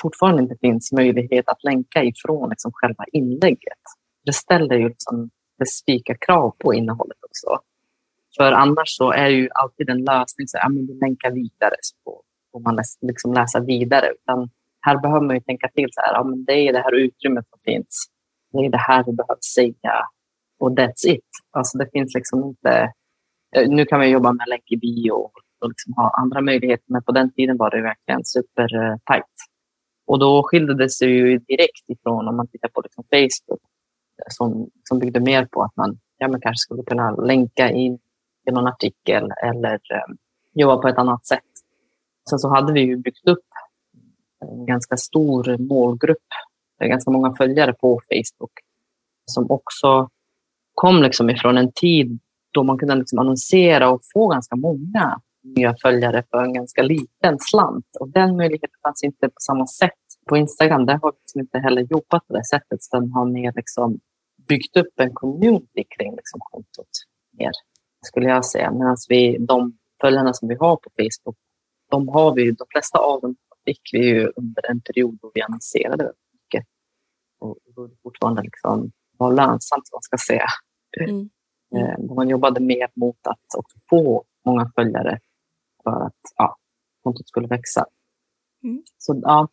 fortfarande 0.02 0.42
inte 0.42 0.56
finns 0.60 0.92
möjlighet 0.92 1.48
att 1.48 1.64
länka 1.64 2.02
ifrån 2.04 2.50
liksom 2.50 2.70
själva 2.74 3.04
inlägget. 3.12 3.82
Det 4.24 4.32
ställer 4.32 4.76
ju 4.76 4.88
liksom 4.88 5.30
specifika 5.54 6.14
krav 6.14 6.54
på 6.58 6.74
innehållet 6.74 7.18
också. 7.22 7.64
För 8.36 8.52
annars 8.52 8.96
så 8.96 9.12
är 9.12 9.28
ju 9.28 9.48
alltid 9.54 9.90
en 9.90 10.04
lösning 10.04 10.48
så 10.48 10.58
ja, 10.62 10.68
men 10.68 10.86
vi 10.86 10.94
länkar 10.94 11.30
vidare 11.30 11.74
så 11.80 12.22
får, 12.52 12.60
man 12.60 12.78
liksom 13.00 13.34
läsa 13.34 13.60
vidare. 13.60 14.06
Utan 14.10 14.50
här 14.86 14.98
behöver 14.98 15.26
man 15.26 15.36
ju 15.36 15.40
tänka 15.40 15.68
till 15.68 15.88
så 15.92 16.00
här, 16.00 16.12
ja, 16.12 16.24
men 16.24 16.44
det 16.44 16.52
är 16.52 16.72
det 16.72 16.78
här 16.78 16.94
utrymmet 16.94 17.48
som 17.50 17.58
finns. 17.64 18.06
Det 18.52 18.58
är 18.58 18.70
det 18.70 18.84
här 18.88 19.04
vi 19.06 19.12
behöver 19.12 19.38
säga 19.54 19.94
och 20.60 20.70
that's 20.70 21.06
it. 21.06 21.30
Alltså 21.50 21.78
det 21.78 21.88
finns 21.92 22.14
liksom 22.14 22.44
inte, 22.44 22.92
eh, 23.56 23.68
nu 23.68 23.84
kan 23.84 24.00
vi 24.00 24.06
jobba 24.06 24.32
med 24.32 24.48
länk 24.48 24.72
i 24.72 24.76
bio 24.76 25.12
och, 25.12 25.32
liksom 25.68 25.92
ha 25.96 26.10
andra 26.22 26.40
möjligheter, 26.40 26.84
men 26.86 27.02
på 27.02 27.12
den 27.12 27.32
tiden 27.32 27.56
var 27.56 27.70
det 27.70 27.82
verkligen 27.82 28.24
super. 28.24 28.68
Eh, 28.74 29.20
och 30.06 30.18
då 30.18 30.42
skilde 30.42 30.74
det 30.74 30.90
sig 30.90 31.08
ju 31.08 31.38
direkt 31.38 31.88
ifrån 31.88 32.28
om 32.28 32.36
man 32.36 32.48
tittar 32.48 32.68
på 32.68 32.80
liksom 32.80 33.04
Facebook 33.04 33.62
eh, 34.18 34.28
som, 34.28 34.70
som 34.82 34.98
byggde 34.98 35.20
mer 35.20 35.46
på 35.46 35.62
att 35.62 35.76
man 35.76 35.98
ja, 36.18 36.28
man 36.28 36.40
kanske 36.40 36.62
skulle 36.62 36.82
kunna 36.82 37.10
länka 37.10 37.70
in 37.70 37.98
i 38.48 38.50
någon 38.52 38.66
artikel 38.66 39.28
eller 39.42 39.74
um, 39.74 40.16
jobba 40.54 40.76
på 40.76 40.88
ett 40.88 40.98
annat 40.98 41.26
sätt. 41.26 41.52
Sen 42.30 42.38
så 42.38 42.48
hade 42.48 42.72
vi 42.72 42.80
ju 42.80 42.96
byggt 42.96 43.28
upp 43.28 43.44
en 44.50 44.66
ganska 44.66 44.96
stor 44.96 45.58
målgrupp, 45.58 46.28
ganska 46.84 47.10
många 47.10 47.34
följare 47.36 47.72
på 47.72 48.00
Facebook 48.10 48.52
som 49.26 49.50
också 49.50 50.08
kom 50.74 51.02
liksom 51.02 51.30
ifrån 51.30 51.58
en 51.58 51.72
tid 51.72 52.18
då 52.52 52.62
man 52.62 52.78
kunde 52.78 52.94
liksom 52.94 53.18
annonsera 53.18 53.90
och 53.90 54.00
få 54.14 54.28
ganska 54.28 54.56
många 54.56 55.20
nya 55.42 55.74
följare 55.82 56.24
för 56.30 56.42
en 56.42 56.52
ganska 56.52 56.82
liten 56.82 57.38
slant. 57.40 57.86
Och 58.00 58.08
den 58.08 58.36
möjligheten 58.36 58.78
fanns 58.82 59.04
inte 59.04 59.28
på 59.28 59.40
samma 59.40 59.66
sätt 59.66 59.92
på 60.28 60.36
Instagram. 60.36 60.86
Där 60.86 60.98
har 61.02 61.12
vi 61.12 61.18
liksom 61.22 61.40
inte 61.40 61.58
heller 61.58 61.82
jobbat 61.82 62.26
på 62.26 62.34
det 62.34 62.44
sättet, 62.44 62.80
Den 62.92 63.12
har 63.12 63.24
mer 63.24 63.52
liksom 63.56 63.98
byggt 64.48 64.76
upp 64.76 65.00
en 65.00 65.14
community 65.14 65.84
kring 65.98 66.16
liksom 66.16 66.40
kontot. 66.40 66.88
Mer, 67.38 67.50
skulle 68.06 68.28
jag 68.28 68.44
säga. 68.44 68.72
Medan 68.72 68.96
vi, 69.08 69.36
de 69.38 69.78
följarna 70.00 70.34
som 70.34 70.48
vi 70.48 70.54
har 70.54 70.76
på 70.76 70.90
Facebook, 70.96 71.36
de 71.90 72.08
har 72.08 72.34
vi, 72.34 72.50
de 72.50 72.66
flesta 72.72 72.98
av 72.98 73.20
dem 73.20 73.36
fick 73.64 73.80
vi 73.92 74.06
ju 74.06 74.32
under 74.36 74.70
en 74.70 74.80
period 74.80 75.18
då 75.22 75.30
vi 75.34 75.42
annonserade 75.42 76.12
mycket. 76.32 76.66
Och 77.38 77.58
då 77.76 77.86
det 77.86 77.96
fortfarande 78.02 78.42
liksom 78.42 78.92
var 79.18 79.32
lönsamt, 79.32 79.88
vad 79.92 79.96
man 79.96 80.02
ska 80.02 80.16
säga. 80.18 80.46
Mm. 81.00 81.30
Mm. 81.76 82.14
Man 82.14 82.28
jobbade 82.28 82.60
mer 82.60 82.88
mot 82.94 83.26
att 83.26 83.54
också 83.56 83.78
få 83.90 84.24
många 84.44 84.70
följare 84.74 85.18
för 85.82 86.06
att 86.06 86.20
ja, 86.36 86.56
kontot 87.02 87.28
skulle 87.28 87.46
växa. 87.46 87.84
Mm. 88.64 88.82
Så 88.98 89.20
ja, 89.22 89.48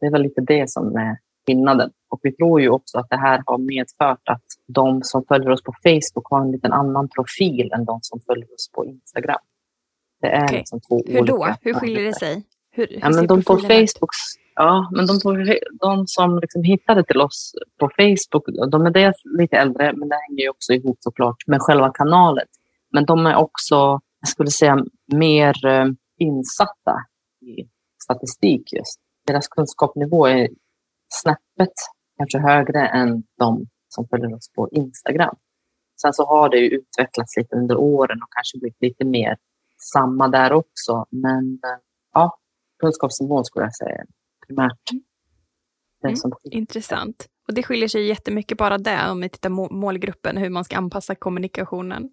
det 0.00 0.06
är 0.06 0.10
väl 0.10 0.22
lite 0.22 0.40
det 0.40 0.70
som 0.70 0.96
är 0.96 1.18
skillnaden. 1.46 1.90
Och 2.08 2.20
vi 2.22 2.32
tror 2.32 2.60
ju 2.60 2.68
också 2.68 2.98
att 2.98 3.10
det 3.10 3.16
här 3.16 3.42
har 3.46 3.58
medfört 3.58 4.28
att 4.28 4.44
de 4.66 5.02
som 5.02 5.24
följer 5.24 5.50
oss 5.50 5.62
på 5.62 5.72
Facebook 5.82 6.26
har 6.30 6.40
en 6.40 6.52
liten 6.52 6.72
annan 6.72 7.08
profil 7.08 7.72
än 7.72 7.84
de 7.84 7.98
som 8.02 8.20
följer 8.20 8.54
oss 8.54 8.70
på 8.72 8.84
Instagram. 8.86 9.40
Det 10.20 10.28
är 10.28 10.44
okay. 10.44 10.58
liksom 10.58 10.80
två 10.80 11.02
Hur 11.06 11.22
då? 11.22 11.54
Hur 11.60 11.74
skiljer 11.74 12.04
det 12.04 12.14
sig? 12.14 12.42
Hur, 12.72 12.86
hur 12.86 12.98
ja, 13.00 13.10
men 13.10 13.26
de 13.26 13.42
på 13.42 13.58
Facebook, 13.58 14.10
ja, 14.54 14.90
men 14.92 15.06
de, 15.06 15.20
på, 15.20 15.56
de 15.80 16.06
som 16.06 16.38
liksom 16.38 16.62
hittade 16.62 17.04
till 17.04 17.20
oss 17.20 17.52
på 17.80 17.90
Facebook, 17.96 18.70
de 18.70 18.86
är 18.86 18.90
dels 18.90 19.16
lite 19.38 19.56
äldre, 19.56 19.92
men 19.92 20.08
det 20.08 20.18
hänger 20.28 20.42
ju 20.42 20.48
också 20.48 20.72
ihop 20.72 20.96
såklart 21.00 21.46
med 21.46 21.60
själva 21.60 21.92
kanalen. 21.92 22.46
Men 22.92 23.04
de 23.04 23.26
är 23.26 23.36
också, 23.36 24.00
jag 24.20 24.28
skulle 24.28 24.50
säga, 24.50 24.84
mer 25.12 25.66
eh, 25.66 25.86
insatta 26.18 26.96
i 27.40 27.68
statistik 28.02 28.72
just. 28.72 29.00
Deras 29.26 29.48
kunskapsnivå 29.48 30.26
är 30.26 30.48
snäppet 31.08 31.74
kanske 32.18 32.38
högre 32.38 32.86
än 32.86 33.22
de 33.38 33.66
som 33.88 34.08
följer 34.08 34.34
oss 34.34 34.52
på 34.54 34.68
Instagram. 34.72 35.36
Sen 36.02 36.12
så 36.12 36.26
har 36.26 36.48
det 36.48 36.58
ju 36.58 36.68
utvecklats 36.68 37.36
lite 37.36 37.56
under 37.56 37.76
åren 37.76 38.22
och 38.22 38.28
kanske 38.30 38.58
blivit 38.58 38.82
lite 38.82 39.04
mer 39.04 39.36
samma 39.92 40.28
där 40.28 40.52
också. 40.52 41.06
Men 41.10 41.44
eh, 41.64 41.78
ja, 42.14 42.38
kunskapsnivån 42.82 43.44
skulle 43.44 43.64
jag 43.64 43.74
säga 43.74 44.04
primärt. 44.46 44.90
Mm. 44.92 45.02
Intressant. 46.50 47.26
Och 47.48 47.54
det 47.54 47.62
skiljer 47.62 47.88
sig 47.88 48.06
jättemycket 48.06 48.58
bara 48.58 48.78
där 48.78 49.10
om 49.10 49.20
vi 49.20 49.28
tittar 49.28 49.50
på 49.50 49.74
målgruppen, 49.74 50.36
hur 50.36 50.50
man 50.50 50.64
ska 50.64 50.76
anpassa 50.76 51.14
kommunikationen. 51.14 52.10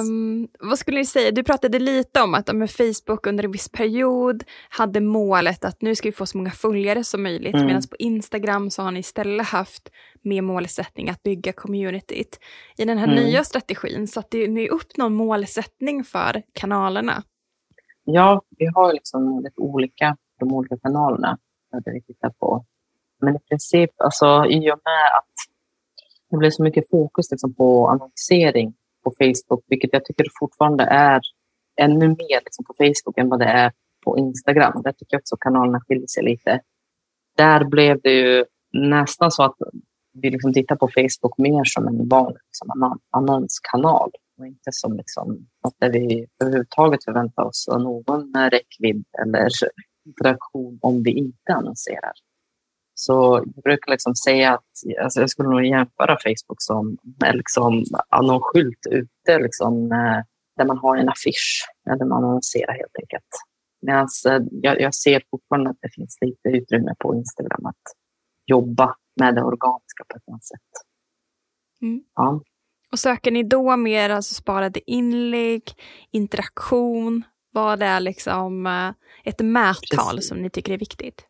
Um, 0.00 0.48
vad 0.60 0.78
skulle 0.78 0.98
ni 0.98 1.04
säga, 1.04 1.30
du 1.30 1.42
pratade 1.42 1.78
lite 1.78 2.22
om 2.22 2.34
att 2.34 2.56
med 2.56 2.70
Facebook 2.70 3.26
under 3.26 3.44
en 3.44 3.52
viss 3.52 3.68
period 3.68 4.44
hade 4.68 5.00
målet 5.00 5.64
att 5.64 5.82
nu 5.82 5.94
ska 5.94 6.08
vi 6.08 6.12
få 6.12 6.26
så 6.26 6.38
många 6.38 6.50
följare 6.50 7.04
som 7.04 7.22
möjligt, 7.22 7.54
mm. 7.54 7.66
medan 7.66 7.82
på 7.90 7.96
Instagram 7.98 8.70
så 8.70 8.82
har 8.82 8.90
ni 8.90 9.00
istället 9.00 9.46
haft 9.46 9.90
med 10.22 10.44
målsättning 10.44 11.08
att 11.08 11.22
bygga 11.22 11.52
communityt. 11.52 12.38
I 12.76 12.84
den 12.84 12.98
här 12.98 13.08
mm. 13.08 13.24
nya 13.24 13.44
strategin, 13.44 14.08
satte 14.08 14.46
ni 14.46 14.68
upp 14.68 14.96
någon 14.96 15.14
målsättning 15.14 16.04
för 16.04 16.42
kanalerna? 16.52 17.22
Ja, 18.04 18.42
vi 18.58 18.66
har 18.74 18.92
liksom 18.92 19.40
lite 19.44 19.60
olika, 19.60 20.16
de 20.38 20.52
olika 20.52 20.76
kanalerna 20.78 21.38
där 21.72 21.92
vi 21.92 22.02
tittar 22.02 22.30
på. 22.30 22.64
Men 23.20 23.36
i 23.36 23.38
princip, 23.38 23.90
alltså 23.96 24.44
i 24.48 24.58
och 24.58 24.80
med 24.84 25.06
att 25.18 25.32
det 26.30 26.36
blev 26.36 26.50
så 26.50 26.62
mycket 26.62 26.90
fokus 26.90 27.30
liksom, 27.30 27.54
på 27.54 27.88
annonsering 27.88 28.74
på 29.04 29.12
Facebook, 29.18 29.64
vilket 29.66 29.92
jag 29.92 30.04
tycker 30.04 30.26
fortfarande 30.38 30.84
är 30.84 31.20
ännu 31.76 32.08
mer 32.08 32.40
liksom, 32.44 32.64
på 32.64 32.74
Facebook 32.78 33.18
än 33.18 33.28
vad 33.28 33.38
det 33.38 33.44
är 33.44 33.72
på 34.04 34.18
Instagram. 34.18 34.82
Där 34.82 34.92
tycker 34.92 35.14
jag 35.14 35.20
också 35.20 35.36
kanalerna 35.36 35.80
skiljer 35.80 36.06
sig 36.06 36.22
lite. 36.24 36.60
Där 37.36 37.64
blev 37.64 38.00
det 38.00 38.12
ju 38.12 38.44
nästan 38.72 39.30
så 39.30 39.42
att 39.42 39.56
vi 40.12 40.30
liksom 40.30 40.52
tittar 40.52 40.76
på 40.76 40.88
Facebook 40.88 41.38
mer 41.38 41.64
som 41.64 41.88
en 41.88 42.08
vanlig 42.08 42.40
liksom, 42.46 42.98
annonskanal 43.10 44.10
och 44.42 44.48
inte 44.48 44.72
som 44.72 44.96
liksom, 44.96 45.46
något 45.64 45.74
där 45.78 45.90
vi 45.90 46.26
överhuvudtaget 46.42 47.04
förväntar 47.04 47.42
oss 47.42 47.68
någon 47.68 48.50
räckvidd 48.50 49.04
eller 49.22 49.50
interaktion 50.06 50.78
om 50.82 51.02
vi 51.02 51.10
inte 51.10 51.52
annonserar. 51.54 52.12
Så 52.94 53.42
jag 53.54 53.62
brukar 53.64 53.90
liksom 53.92 54.14
säga 54.14 54.54
att 54.54 55.00
alltså 55.02 55.20
jag 55.20 55.30
skulle 55.30 55.48
nog 55.48 55.64
jämföra 55.64 56.18
Facebook 56.24 56.62
som 56.62 56.96
liksom 57.32 57.84
annonsskylt 58.08 58.86
ute, 58.90 59.38
liksom, 59.38 59.92
eh, 59.92 60.20
där 60.56 60.64
man 60.64 60.78
har 60.78 60.96
en 60.96 61.08
affisch, 61.08 61.68
där 61.84 62.06
man 62.06 62.24
annonserar 62.24 62.72
helt 62.72 62.96
enkelt. 63.02 63.30
Medan 63.82 64.08
eh, 64.28 64.46
jag, 64.50 64.80
jag 64.80 64.94
ser 64.94 65.22
fortfarande 65.30 65.70
att 65.70 65.78
det 65.80 65.90
finns 65.94 66.18
lite 66.20 66.48
utrymme 66.48 66.94
på 66.98 67.14
Instagram 67.14 67.66
att 67.66 67.82
jobba 68.46 68.96
med 69.20 69.34
det 69.34 69.42
organiska 69.42 70.04
på 70.08 70.16
ett 70.16 70.28
annat 70.28 70.44
sätt. 70.44 70.70
Mm. 71.82 72.04
Ja. 72.14 72.40
Och 72.92 72.98
söker 72.98 73.30
ni 73.30 73.42
då 73.42 73.76
mer 73.76 74.10
alltså 74.10 74.34
sparade 74.34 74.90
inlägg, 74.90 75.62
interaktion? 76.10 77.22
Vad 77.52 77.82
är 77.82 78.00
liksom 78.00 78.66
eh, 78.66 78.90
ett 79.24 79.40
mättal 79.40 80.14
Precis. 80.14 80.28
som 80.28 80.42
ni 80.42 80.50
tycker 80.50 80.72
är 80.72 80.78
viktigt? 80.78 81.26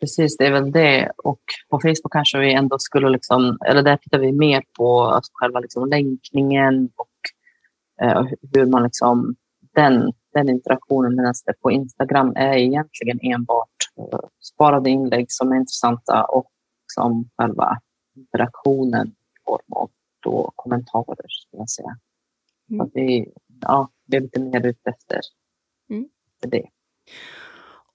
Precis, 0.00 0.36
det 0.36 0.46
är 0.46 0.52
väl 0.52 0.72
det. 0.72 1.12
Och 1.16 1.40
på 1.70 1.80
Facebook 1.80 2.12
kanske 2.12 2.38
vi 2.38 2.54
ändå 2.54 2.78
skulle, 2.78 3.08
liksom, 3.10 3.58
eller 3.66 3.82
där 3.82 3.96
tittar 3.96 4.18
vi 4.18 4.32
mer 4.32 4.62
på 4.78 5.02
alltså 5.02 5.30
själva 5.34 5.60
liksom 5.60 5.88
länkningen 5.88 6.90
och 6.96 8.06
eh, 8.06 8.24
hur 8.54 8.66
man 8.66 8.82
liksom, 8.82 9.34
den, 9.74 10.12
den 10.34 10.48
interaktionen. 10.48 11.16
Medan 11.16 11.34
det 11.46 11.60
på 11.62 11.70
Instagram 11.70 12.32
är 12.36 12.56
egentligen 12.56 13.18
enbart 13.22 13.68
eh, 13.98 14.18
sparade 14.54 14.90
inlägg 14.90 15.26
som 15.28 15.52
är 15.52 15.56
intressanta 15.56 16.24
och 16.24 16.50
som 16.86 17.30
själva 17.38 17.78
interaktionen 18.16 19.08
i 19.08 19.44
form 19.44 19.72
av 19.72 19.90
då 20.22 20.52
kommentarer, 20.56 21.26
skulle 21.28 21.60
jag 21.60 21.70
säga. 21.70 21.98
Mm. 22.70 22.90
Vi, 22.94 23.32
ja, 23.60 23.90
vi 24.06 24.16
är 24.16 24.20
lite 24.20 24.40
mer 24.40 24.66
ute 24.66 24.90
efter 24.90 25.20
mm. 25.90 26.08
det. 26.40 26.68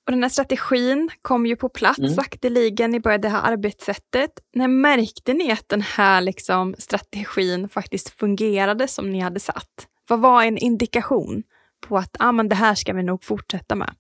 Och 0.06 0.12
den 0.12 0.24
här 0.24 0.30
strategin 0.30 1.10
kom 1.22 1.46
ju 1.46 1.56
på 1.56 1.70
plats 1.70 2.00
mm. 2.00 2.12
sakteligen, 2.12 2.92
ni 2.92 3.00
började 3.00 3.28
det 3.28 3.32
här 3.32 3.52
arbetssättet. 3.52 4.32
När 4.54 4.68
märkte 4.68 5.34
ni 5.34 5.52
att 5.52 5.70
den 5.70 5.82
här 5.82 6.22
liksom 6.22 6.76
strategin 6.78 7.70
faktiskt 7.70 8.10
fungerade 8.10 8.88
som 8.88 9.12
ni 9.12 9.20
hade 9.20 9.40
satt? 9.40 9.88
Vad 10.10 10.20
var 10.20 10.44
en 10.44 10.58
indikation 10.58 11.44
på 11.88 11.98
att 11.98 12.16
ah, 12.20 12.32
men 12.32 12.50
det 12.50 12.56
här 12.56 12.76
ska 12.76 12.94
vi 12.94 13.04
nog 13.04 13.24
fortsätta 13.24 13.76
med? 13.76 13.96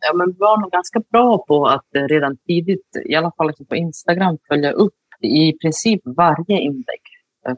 Ja, 0.00 0.14
men 0.14 0.26
vi 0.26 0.36
var 0.38 0.60
nog 0.60 0.70
ganska 0.70 1.00
bra 1.10 1.44
på 1.46 1.66
att 1.66 1.86
redan 1.92 2.36
tidigt, 2.36 2.96
i 3.04 3.14
alla 3.14 3.32
fall 3.36 3.46
liksom 3.46 3.66
på 3.66 3.76
Instagram, 3.76 4.38
följa 4.48 4.72
upp 4.72 4.94
i 5.24 5.58
princip 5.58 6.00
varje 6.04 6.60
inlägg. 6.60 7.02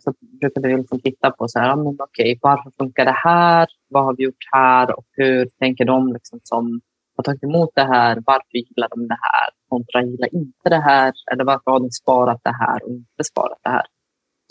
Så 0.01 0.15
brukade 0.41 0.69
vi 0.69 0.77
liksom 0.77 1.01
titta 1.01 1.31
på 1.31 1.49
så 1.49 1.59
här, 1.59 1.69
ja, 1.69 1.77
men 1.77 1.97
okej, 1.99 2.39
varför 2.43 2.71
funkar 2.79 3.05
det 3.05 3.19
här? 3.25 3.69
Vad 3.89 4.05
har 4.05 4.17
vi 4.17 4.25
gjort 4.25 4.45
här? 4.53 4.99
Och 4.99 5.07
hur 5.11 5.49
tänker 5.59 5.85
de 5.85 6.13
liksom 6.13 6.41
som 6.43 6.81
har 7.17 7.25
tagit 7.25 7.43
emot 7.43 7.71
det 7.75 7.85
här, 7.85 8.23
varför 8.27 8.55
gillar 8.59 8.89
de 8.89 9.09
det 9.09 9.19
här 9.21 9.49
kontra 9.69 10.03
gillar 10.03 10.35
inte 10.35 10.69
det 10.69 10.81
här 10.81 11.13
eller 11.33 11.45
varför 11.45 11.71
har 11.71 11.81
de 11.81 11.91
sparat 11.91 12.41
det 12.45 12.57
här 12.61 12.85
och 12.85 12.91
inte 12.91 13.25
sparat 13.25 13.59
det 13.63 13.71
här. 13.71 13.87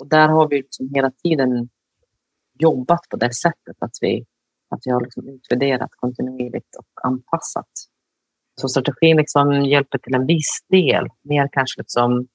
Och 0.01 0.10
där 0.10 0.27
har 0.27 0.48
vi 0.50 0.55
liksom 0.55 0.89
hela 0.96 1.12
tiden 1.24 1.70
jobbat 2.60 3.10
på 3.10 3.17
det 3.17 3.34
sättet 3.34 3.77
att 3.79 3.98
vi, 4.01 4.25
att 4.70 4.79
vi 4.86 4.91
har 4.91 5.01
liksom 5.01 5.27
utvärderat 5.27 5.89
kontinuerligt 5.96 6.75
och 6.79 7.08
anpassat. 7.08 7.72
Så 8.62 8.67
strategin 8.67 9.17
liksom 9.17 9.62
hjälper 9.62 9.98
till 9.98 10.15
en 10.15 10.25
viss 10.25 10.65
del, 10.70 11.08
mer 11.22 11.50
kanske 11.51 11.82
liksom, 11.82 12.27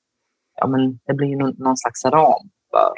ja 0.60 0.66
men 0.66 0.98
det 1.06 1.14
blir 1.14 1.36
någon, 1.36 1.54
någon 1.58 1.76
slags 1.76 2.04
ram 2.04 2.50
för 2.70 2.92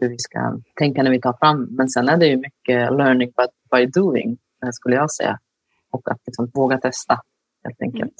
hur 0.00 0.08
vi 0.08 0.18
ska 0.18 0.60
tänka 0.78 1.02
när 1.02 1.10
vi 1.10 1.20
tar 1.20 1.36
fram. 1.38 1.68
Men 1.70 1.88
sen 1.88 2.08
är 2.08 2.16
det 2.16 2.26
ju 2.26 2.36
mycket 2.36 2.92
learning 2.92 3.32
by, 3.36 3.76
by 3.76 3.86
doing, 3.86 4.38
skulle 4.72 4.96
jag 4.96 5.10
säga 5.10 5.38
och 5.92 6.10
att 6.10 6.20
liksom 6.26 6.50
våga 6.54 6.78
testa 6.78 7.20
helt 7.64 7.82
enkelt. 7.82 8.02
Mm. 8.02 8.14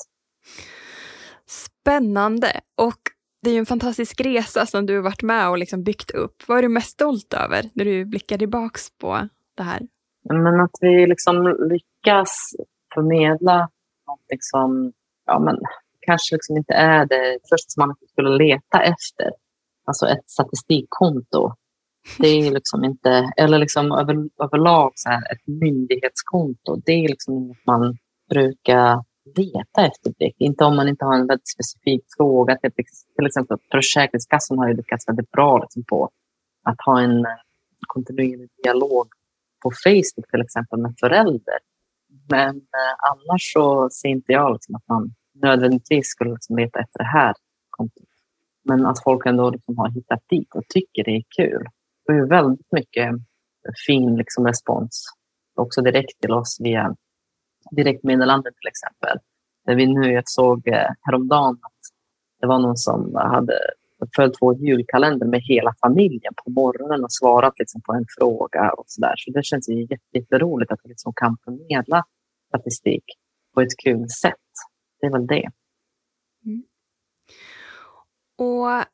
Spännande! 1.46 2.60
Och 2.76 3.00
det 3.42 3.50
är 3.50 3.54
ju 3.54 3.58
en 3.58 3.66
fantastisk 3.66 4.20
resa 4.20 4.66
som 4.66 4.86
du 4.86 4.96
har 4.96 5.02
varit 5.02 5.22
med 5.22 5.48
och 5.50 5.58
liksom 5.58 5.82
byggt 5.82 6.10
upp. 6.10 6.42
Vad 6.48 6.58
är 6.58 6.62
du 6.62 6.68
mest 6.68 6.90
stolt 6.90 7.34
över 7.34 7.70
när 7.74 7.84
du 7.84 8.04
blickar 8.04 8.38
tillbaka 8.38 8.78
på 9.00 9.28
det 9.56 9.62
här? 9.62 9.80
Men 10.28 10.60
att 10.60 10.76
vi 10.80 11.06
liksom 11.06 11.56
lyckas 11.70 12.52
förmedla 12.94 13.68
något 14.06 14.38
som 14.40 14.92
ja 15.26 15.38
men 15.38 15.56
kanske 16.06 16.34
liksom 16.34 16.56
inte 16.56 16.74
är 16.74 17.06
det 17.06 17.38
första 17.50 17.68
som 17.68 17.80
man 17.86 17.96
skulle 18.12 18.36
leta 18.44 18.82
efter. 18.82 19.30
Alltså 19.86 20.06
ett 20.06 20.30
statistikkonto. 20.30 21.52
Det 22.18 22.28
är 22.28 22.50
liksom 22.50 22.84
inte, 22.84 23.32
eller 23.36 23.58
liksom 23.58 23.92
över, 23.92 24.14
överlag 24.42 24.92
så 24.94 25.08
här, 25.08 25.32
ett 25.32 25.46
myndighetskonto. 25.46 26.76
Det 26.86 26.92
är 26.92 27.08
liksom 27.08 27.34
inget 27.34 27.66
man 27.66 27.98
brukar 28.30 29.04
leta 29.36 29.86
efter 29.86 30.12
direkt. 30.18 30.40
Inte 30.40 30.64
om 30.64 30.76
man 30.76 30.88
inte 30.88 31.04
har 31.04 31.14
en 31.14 31.26
väldigt 31.26 31.48
specifik 31.48 32.04
fråga. 32.16 32.56
Till, 32.56 32.70
till 33.16 33.26
exempel 33.26 33.58
Försäkringskassan 33.72 34.58
har 34.58 34.68
ju 34.68 34.74
lyckats 34.74 35.08
väldigt 35.08 35.30
bra 35.30 35.58
liksom 35.58 35.84
på 35.88 36.10
att 36.62 36.80
ha 36.86 37.00
en 37.00 37.18
eh, 37.18 37.32
kontinuerlig 37.86 38.50
dialog 38.62 39.08
på 39.62 39.70
Facebook 39.84 40.30
till 40.30 40.40
exempel 40.40 40.78
med 40.78 40.94
föräldrar. 41.00 41.58
Men 42.30 42.56
eh, 42.56 42.94
annars 43.10 43.52
så 43.52 43.88
ser 43.90 44.08
inte 44.08 44.32
jag 44.32 44.52
liksom 44.52 44.74
att 44.74 44.88
man 44.88 45.14
nödvändigtvis 45.42 46.06
skulle 46.06 46.30
liksom 46.30 46.56
leta 46.56 46.80
efter 46.80 46.98
det 46.98 47.10
här 47.18 47.34
kontot. 47.70 48.08
Men 48.64 48.86
att 48.86 49.02
folk 49.02 49.26
ändå 49.26 49.50
liksom 49.50 49.78
har 49.78 49.90
hittat 49.90 50.22
dit 50.28 50.54
och 50.54 50.68
tycker 50.68 51.04
det 51.04 51.10
är 51.10 51.24
kul. 51.36 51.66
Det 52.06 52.12
är 52.12 52.28
väldigt 52.28 52.72
mycket 52.72 53.10
fin 53.86 54.16
liksom 54.16 54.46
respons. 54.46 55.04
Också 55.56 55.82
direkt 55.82 56.20
till 56.20 56.32
oss 56.32 56.56
via 56.60 56.96
direktmeddelanden 57.70 58.52
till 58.52 58.68
exempel. 58.68 59.18
Där 59.66 59.74
vi 59.74 59.86
nu 59.86 60.22
såg 60.24 60.68
eh, 60.68 60.88
häromdagen 61.00 61.58
att 61.62 61.80
det 62.40 62.46
var 62.46 62.58
någon 62.58 62.76
som 62.76 63.14
hade 63.14 63.58
följt 64.16 64.38
vår 64.40 64.56
julkalender 64.56 65.26
med 65.26 65.40
hela 65.42 65.74
familjen 65.80 66.34
på 66.44 66.50
morgonen 66.50 67.04
och 67.04 67.12
svarat 67.12 67.58
liksom 67.58 67.80
på 67.80 67.92
en 67.92 68.04
fråga 68.18 68.70
och 68.70 68.84
så 68.86 69.00
där. 69.00 69.14
Så 69.16 69.30
det 69.30 69.44
känns 69.44 69.68
ju 69.68 69.86
jätteroligt 70.12 70.72
att 70.72 70.80
vi 70.82 70.88
liksom 70.88 71.12
kan 71.16 71.36
förmedla 71.44 72.04
statistik 72.48 73.04
på 73.54 73.60
ett 73.60 73.76
kul 73.84 74.08
sätt. 74.08 74.43
Det 75.04 75.08
är 75.08 75.12
väl 75.12 75.26
det. 75.26 75.50
Mm. 76.46 76.64
Och 78.36 78.84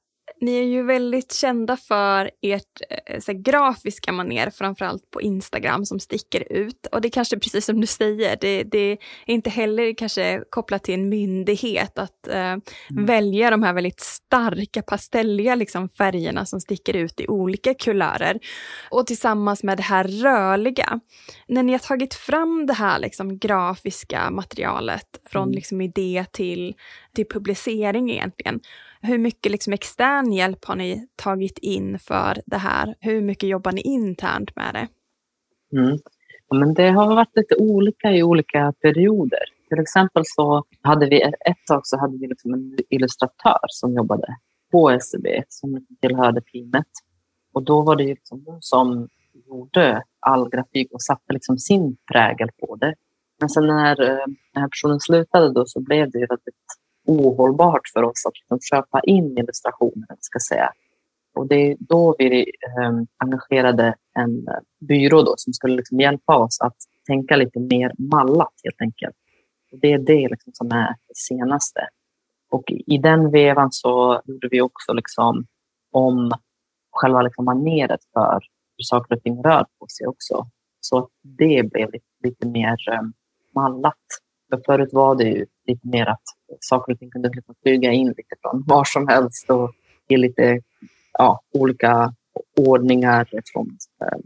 ni 0.41 0.59
är 0.59 0.65
ju 0.65 0.83
väldigt 0.83 1.33
kända 1.33 1.77
för 1.77 2.31
ert 2.43 2.81
eh, 3.07 3.21
så 3.21 3.33
grafiska 3.33 4.13
maner, 4.13 4.51
framförallt 4.51 5.11
på 5.11 5.23
Instagram, 5.23 5.85
som 5.85 6.01
sticker 6.01 6.53
ut. 6.53 6.87
Och 6.93 7.01
det 7.01 7.09
är 7.09 7.11
kanske 7.11 7.39
precis 7.39 7.65
som 7.65 7.81
du 7.81 7.87
säger, 7.87 8.39
det, 8.41 8.63
det 8.63 8.79
är 8.79 8.99
inte 9.27 9.51
heller 9.51 9.95
kanske 9.95 10.43
kopplat 10.51 10.85
till 10.85 10.95
en 10.95 11.09
myndighet 11.09 11.99
att 11.99 12.29
eh, 12.29 12.37
mm. 12.37 12.63
välja 12.91 13.51
de 13.51 13.63
här 13.63 13.73
väldigt 13.73 14.01
starka 14.01 14.83
pastelliga 14.83 15.55
liksom, 15.55 15.89
färgerna 15.89 16.47
som 16.47 16.61
sticker 16.61 16.97
ut 16.97 17.21
i 17.21 17.29
olika 17.29 17.75
kulörer. 17.75 18.39
Och 18.91 19.07
tillsammans 19.07 19.63
med 19.63 19.77
det 19.77 19.83
här 19.83 20.05
rörliga. 20.05 21.01
När 21.49 21.63
ni 21.63 21.73
har 21.73 21.79
tagit 21.79 22.15
fram 22.15 22.67
det 22.67 22.75
här 22.75 22.99
liksom, 22.99 23.39
grafiska 23.39 24.31
materialet 24.31 25.21
från 25.31 25.43
mm. 25.43 25.55
liksom, 25.55 25.81
idé 25.81 26.25
till, 26.33 26.75
till 27.15 27.27
publicering 27.29 28.11
egentligen, 28.11 28.61
hur 29.03 29.19
mycket 29.19 29.53
liksom 29.53 29.73
extern 29.73 30.33
hjälp 30.33 30.65
har 30.65 30.77
ni 30.77 31.09
tagit 31.17 31.59
in 31.59 31.99
för 31.99 32.43
det 32.47 32.57
här? 32.57 32.95
Hur 33.01 33.21
mycket 33.21 33.49
jobbar 33.49 33.73
ni 33.73 33.81
internt 33.81 34.57
med 34.57 34.75
det? 34.75 34.89
Mm. 35.79 35.99
Ja, 36.49 36.57
men 36.57 36.75
det 36.75 36.91
har 36.91 37.15
varit 37.15 37.37
lite 37.37 37.57
olika 37.57 38.11
i 38.11 38.23
olika 38.23 38.73
perioder. 38.83 39.45
Till 39.69 39.81
exempel 39.81 40.23
så 40.27 40.65
hade 40.83 41.07
vi 41.07 41.23
ett 41.23 41.67
tag 41.67 41.81
så 41.85 41.99
hade 41.99 42.19
vi 42.19 42.27
liksom 42.27 42.55
en 42.55 42.79
illustratör 42.89 43.61
som 43.69 43.95
jobbade 43.95 44.37
på 44.73 44.91
SCB 44.91 45.43
som 45.49 45.87
tillhörde 46.01 46.41
teamet. 46.41 46.87
Och 47.53 47.63
då 47.63 47.83
var 47.83 47.97
det 47.97 48.03
ju 48.03 48.09
liksom 48.09 48.43
hon 48.47 48.63
som 48.63 49.09
gjorde 49.47 50.03
all 50.21 50.51
grafik 50.51 50.93
och 50.93 51.03
satte 51.03 51.33
liksom 51.33 51.59
sin 51.59 51.97
prägel 52.13 52.49
på 52.61 52.77
det. 52.77 52.95
Men 53.41 53.49
sen 53.49 53.67
när 53.67 54.03
eh, 54.03 54.27
den 54.55 54.63
här 54.63 54.69
personen 54.69 55.01
slutade 55.01 55.53
då 55.53 55.67
så 55.67 55.81
blev 55.81 56.11
det 56.11 56.19
ju 56.19 56.27
väldigt 56.27 56.55
ohållbart 57.11 57.89
för 57.93 58.03
oss 58.03 58.27
att 58.27 58.39
liksom 58.41 58.61
köpa 58.61 59.01
in 59.01 59.39
illustrationer. 59.39 60.07
Ska 60.21 60.39
säga. 60.49 60.71
Och 61.35 61.49
det 61.49 61.71
är 61.71 61.77
då 61.81 62.15
vi 62.19 62.53
ehm, 62.79 62.99
eh, 62.99 63.05
engagerade 63.17 63.95
en 64.15 64.47
byrå 64.89 65.23
då, 65.23 65.35
som 65.37 65.53
skulle 65.53 65.77
liksom 65.77 66.01
hjälpa 66.01 66.37
oss 66.37 66.61
att 66.61 66.77
tänka 67.07 67.37
lite 67.37 67.61
mer 67.61 67.93
mallat 67.99 68.53
helt 68.65 68.81
enkelt. 68.81 69.17
Och 69.73 69.79
det 69.79 69.93
är 69.93 69.99
det 69.99 70.29
liksom 70.29 70.53
som 70.53 70.73
är 70.73 70.89
det 70.89 71.17
senaste. 71.17 71.89
Och 72.51 72.65
i 72.87 72.99
den 72.99 73.31
vevan 73.31 73.73
så 73.73 74.23
gjorde 74.25 74.49
vi 74.51 74.61
också 74.61 74.93
liksom 74.93 75.47
om 75.93 76.31
själva 76.91 77.23
liksom 77.23 77.45
maneret 77.45 78.01
för 78.13 78.41
hur 78.77 78.85
saker 78.85 79.17
och 79.17 79.23
ting 79.23 79.43
rör 79.43 79.67
på 79.79 79.87
sig 79.87 80.07
också. 80.07 80.47
Så 80.81 80.99
att 80.99 81.09
det 81.23 81.71
blev 81.73 81.93
lite, 81.93 82.07
lite 82.25 82.47
mer 82.47 82.77
um, 83.01 83.13
mallat. 83.55 83.95
För 84.51 84.63
förut 84.67 84.89
var 84.93 85.15
det 85.15 85.25
ju 85.25 85.47
lite 85.71 85.89
mer 85.89 86.07
att 86.07 86.23
saker 86.61 86.93
och 86.93 86.99
ting 86.99 87.11
kunde 87.11 87.29
liksom 87.29 87.55
flyga 87.63 87.93
in 87.93 88.09
lite 88.09 88.35
från 88.43 88.65
var 88.67 88.85
som 88.85 89.09
helst 89.09 89.51
och 89.51 89.71
i 90.09 90.17
lite 90.17 90.61
ja, 91.19 91.41
olika 91.53 92.15
ordningar 92.57 93.29
från 93.53 93.79
eh, 94.03 94.19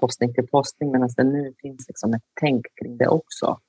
postning 0.00 0.34
till 0.34 0.46
postning 0.46 0.92
medan 0.92 1.08
det 1.16 1.24
nu 1.24 1.54
finns 1.62 1.88
liksom 1.88 2.14
ett 2.14 2.22
tänk 2.40 2.66
kring 2.82 2.96
det 2.96 3.08
också. 3.08 3.60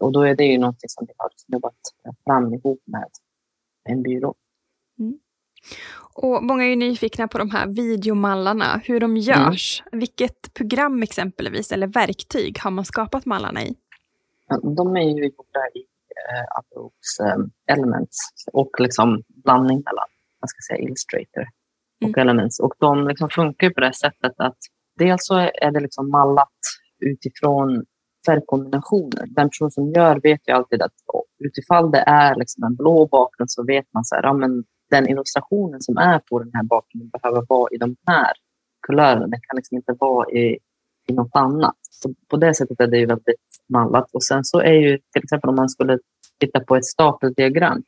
Och 0.00 0.12
då 0.12 0.22
är 0.22 0.34
det 0.34 0.44
ju 0.44 0.58
något 0.58 0.76
som 0.90 1.06
vi 1.06 1.12
har 1.16 1.30
jobbat 1.46 1.74
fram 2.24 2.54
ihop 2.54 2.82
med 2.84 3.08
en 3.84 4.02
byrå. 4.02 4.34
Mm. 4.98 5.18
Och 6.14 6.44
många 6.44 6.64
är 6.64 6.68
ju 6.68 6.76
nyfikna 6.76 7.28
på 7.28 7.38
de 7.38 7.50
här 7.50 7.66
videomallarna, 7.66 8.80
hur 8.84 9.00
de 9.00 9.16
görs. 9.16 9.82
Mm. 9.86 10.00
Vilket 10.00 10.54
program 10.54 11.02
exempelvis, 11.02 11.72
eller 11.72 11.86
verktyg, 11.86 12.58
har 12.58 12.70
man 12.70 12.84
skapat 12.84 13.26
mallarna 13.26 13.62
i? 13.62 13.74
De 14.76 14.96
är 14.96 15.00
ju 15.00 15.24
gjorda 15.24 15.68
i 15.74 15.84
eh, 16.30 16.46
Adobe's 16.58 17.12
eh, 17.26 17.74
Elements 17.74 18.16
och 18.52 18.70
liksom 18.78 19.22
blandning 19.44 19.82
mellan 19.84 20.08
vad 20.40 20.50
ska 20.50 20.58
säga, 20.68 20.84
Illustrator 20.84 21.46
och 22.04 22.08
mm. 22.08 22.20
Elements. 22.20 22.60
Och 22.60 22.74
de 22.78 23.08
liksom 23.08 23.28
funkar 23.28 23.70
på 23.70 23.80
det 23.80 23.94
sättet 23.94 24.32
att 24.36 24.58
dels 24.98 25.26
så 25.26 25.34
är 25.38 25.70
det 25.70 25.80
liksom 25.80 26.10
mallat 26.10 26.58
utifrån 27.00 27.84
färgkombinationer. 28.26 29.26
Den 29.26 29.48
person 29.48 29.70
som 29.70 29.92
gör 29.92 30.20
vet 30.20 30.48
ju 30.48 30.52
alltid 30.52 30.82
att 30.82 30.92
utifall 31.44 31.90
det 31.90 32.04
är 32.06 32.34
liksom 32.34 32.64
en 32.64 32.76
blå 32.76 33.06
bakgrund 33.06 33.50
så 33.50 33.64
vet 33.64 33.86
man 33.94 34.04
så 34.04 34.14
här, 34.14 34.22
ja, 34.22 34.32
men 34.32 34.64
den 34.90 35.08
illustrationen 35.08 35.80
som 35.80 35.96
är 35.96 36.18
på 36.18 36.38
den 36.38 36.50
här 36.54 36.62
bakgrunden 36.62 37.10
behöver 37.10 37.46
vara 37.48 37.68
i 37.72 37.76
de 37.76 37.96
här 38.06 38.32
kulörerna. 38.86 39.26
Den 39.26 39.40
kan 39.40 39.56
liksom 39.56 39.76
inte 39.76 39.94
vara 39.98 40.30
i, 40.30 40.58
i 41.08 41.12
något 41.12 41.36
annat. 41.36 41.76
Så 41.90 42.14
på 42.28 42.36
det 42.36 42.54
sättet 42.54 42.80
är 42.80 42.86
det 42.86 42.98
ju 42.98 43.06
väldigt 43.06 43.36
mallat. 43.68 44.10
Och 44.12 44.24
sen 44.24 44.44
så 44.44 44.60
är 44.60 44.72
ju 44.72 44.98
till 44.98 45.22
exempel 45.24 45.50
om 45.50 45.56
man 45.56 45.68
skulle 45.68 45.98
titta 46.40 46.60
på 46.60 46.76
ett 46.76 46.84
stapeldiagram, 46.84 47.82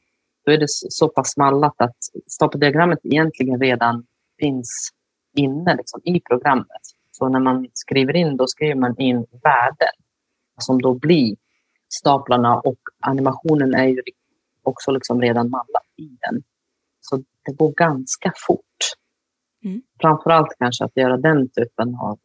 då 0.47 0.53
är 0.53 0.59
det 0.59 0.69
så 0.69 1.09
pass 1.09 1.37
mallat 1.37 1.75
att 1.77 1.97
stapeldiagrammet 2.27 2.99
egentligen 3.03 3.61
redan 3.61 4.07
finns 4.39 4.91
inne 5.37 5.77
liksom, 5.77 6.01
i 6.05 6.21
programmet. 6.21 6.83
Så 7.11 7.29
när 7.29 7.41
man 7.41 7.67
skriver 7.73 8.17
in, 8.17 8.37
då 8.37 8.47
skriver 8.47 8.75
man 8.75 9.01
in 9.01 9.27
värden 9.43 9.95
som 10.61 10.83
då 10.83 10.95
blir 10.95 11.37
staplarna 12.01 12.61
och 12.61 12.79
animationen 13.01 13.75
är 13.75 13.87
ju 13.87 14.03
också 14.63 14.91
liksom 14.91 15.21
redan 15.21 15.51
mallat 15.51 15.87
i 15.97 16.09
den. 16.21 16.43
Så 17.01 17.17
det 17.45 17.53
går 17.53 17.73
ganska 17.73 18.33
fort. 18.47 18.79
Mm. 19.65 19.83
Framförallt 20.01 20.55
kanske 20.59 20.85
att 20.85 20.97
göra 20.97 21.17
den 21.17 21.51
typen 21.51 21.95
av 21.95 22.19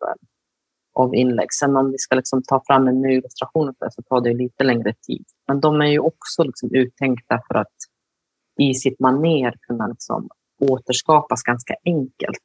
av 0.99 1.15
inlägg. 1.15 1.53
Sen 1.53 1.75
om 1.75 1.91
vi 1.91 1.97
ska 1.97 2.15
liksom 2.15 2.43
ta 2.43 2.63
fram 2.67 2.87
en 2.87 3.01
ny 3.01 3.13
illustration 3.13 3.73
så 3.91 4.01
tar 4.01 4.21
det 4.21 4.33
lite 4.33 4.63
längre 4.63 4.93
tid. 4.93 5.25
Men 5.47 5.59
de 5.59 5.81
är 5.81 5.85
ju 5.85 5.99
också 5.99 6.43
liksom 6.43 6.69
uttänkta 6.73 7.41
för 7.47 7.55
att 7.55 7.75
i 8.59 8.73
sitt 8.73 8.99
maner 8.99 9.53
kunna 9.67 9.87
liksom 9.87 10.29
återskapas 10.59 11.43
ganska 11.43 11.75
enkelt. 11.85 12.43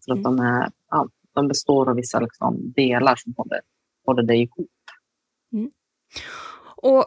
Så 0.00 0.12
att 0.12 0.18
mm. 0.18 0.36
de, 0.36 0.44
är, 0.44 0.70
ja, 0.90 1.08
de 1.34 1.48
består 1.48 1.90
av 1.90 1.96
vissa 1.96 2.20
liksom 2.20 2.72
delar 2.76 3.16
som 3.16 3.34
håller, 3.36 3.60
håller 4.06 4.22
det 4.22 4.36
ihop. 4.36 4.70
Mm. 5.52 5.70
Och 6.76 7.04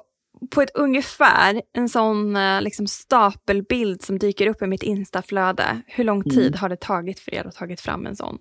på 0.49 0.61
ett 0.61 0.71
ungefär, 0.73 1.61
en 1.73 1.89
sån 1.89 2.35
eh, 2.35 2.61
liksom, 2.61 2.87
stapelbild 2.87 4.01
som 4.01 4.19
dyker 4.19 4.47
upp 4.47 4.61
i 4.61 4.67
mitt 4.67 4.83
instaflöde, 4.83 5.81
hur 5.87 6.03
lång 6.03 6.23
tid 6.23 6.47
mm. 6.47 6.59
har 6.59 6.69
det 6.69 6.79
tagit 6.79 7.19
för 7.19 7.33
er 7.33 7.47
att 7.47 7.55
ta 7.55 7.75
fram 7.75 8.05
en 8.05 8.15
sån? 8.15 8.39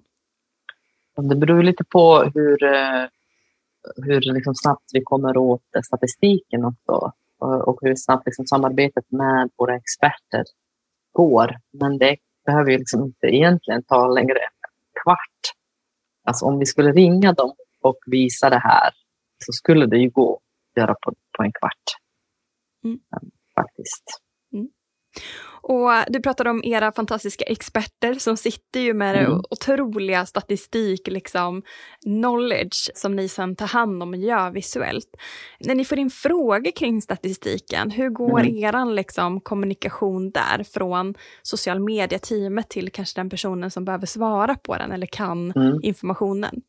Det 1.16 1.36
beror 1.36 1.62
lite 1.62 1.84
på 1.84 2.30
hur, 2.34 2.64
eh, 2.64 3.04
hur 3.96 4.20
liksom 4.20 4.54
snabbt 4.54 4.90
vi 4.92 5.02
kommer 5.02 5.36
åt 5.36 5.62
statistiken 5.86 6.64
också 6.64 7.12
och 7.38 7.78
hur 7.82 7.94
snabbt 7.96 8.26
liksom 8.26 8.46
samarbetet 8.46 9.04
med 9.10 9.50
våra 9.56 9.76
experter 9.76 10.44
går. 11.12 11.56
Men 11.72 11.98
det 11.98 12.16
behöver 12.46 12.70
ju 12.70 12.78
liksom 12.78 13.02
inte 13.04 13.26
egentligen 13.26 13.82
ta 13.82 14.08
längre 14.08 14.38
än 14.38 14.52
en 14.62 15.02
kvart. 15.02 15.40
Alltså 16.24 16.44
om 16.44 16.58
vi 16.58 16.66
skulle 16.66 16.92
ringa 16.92 17.32
dem 17.32 17.54
och 17.80 17.98
visa 18.06 18.50
det 18.50 18.58
här 18.58 18.90
så 19.44 19.52
skulle 19.52 19.86
det 19.86 19.98
ju 19.98 20.10
gå 20.10 20.34
att 20.34 20.80
göra 20.80 20.94
på, 20.94 21.14
på 21.36 21.42
en 21.42 21.52
kvart. 21.52 21.84
Mm. 22.84 23.00
Faktiskt. 23.54 24.21
Och 25.64 25.90
du 26.08 26.20
pratade 26.20 26.50
om 26.50 26.64
era 26.64 26.92
fantastiska 26.92 27.44
experter 27.44 28.14
som 28.14 28.36
sitter 28.36 28.80
ju 28.80 28.94
med 28.94 29.16
mm. 29.16 29.30
det 29.30 29.42
otroliga 29.50 30.26
statistik, 30.26 31.08
liksom 31.08 31.62
knowledge 32.04 32.90
som 32.94 33.16
ni 33.16 33.28
sedan 33.28 33.56
tar 33.56 33.66
hand 33.66 34.02
om 34.02 34.08
och 34.08 34.16
gör 34.16 34.50
visuellt. 34.50 35.16
När 35.66 35.74
ni 35.74 35.84
får 35.84 35.98
in 35.98 36.10
frågor 36.10 36.76
kring 36.76 37.02
statistiken, 37.02 37.90
hur 37.90 38.10
går 38.10 38.40
mm. 38.40 38.56
eran 38.56 38.94
liksom 38.94 39.40
kommunikation 39.40 40.30
där 40.30 40.64
från 40.64 41.14
social 41.42 41.80
media-teamet 41.80 42.68
till 42.68 42.90
kanske 42.92 43.20
den 43.20 43.30
personen 43.30 43.70
som 43.70 43.84
behöver 43.84 44.06
svara 44.06 44.54
på 44.54 44.76
den 44.76 44.92
eller 44.92 45.06
kan 45.06 45.52
mm. 45.52 45.80
informationen? 45.82 46.62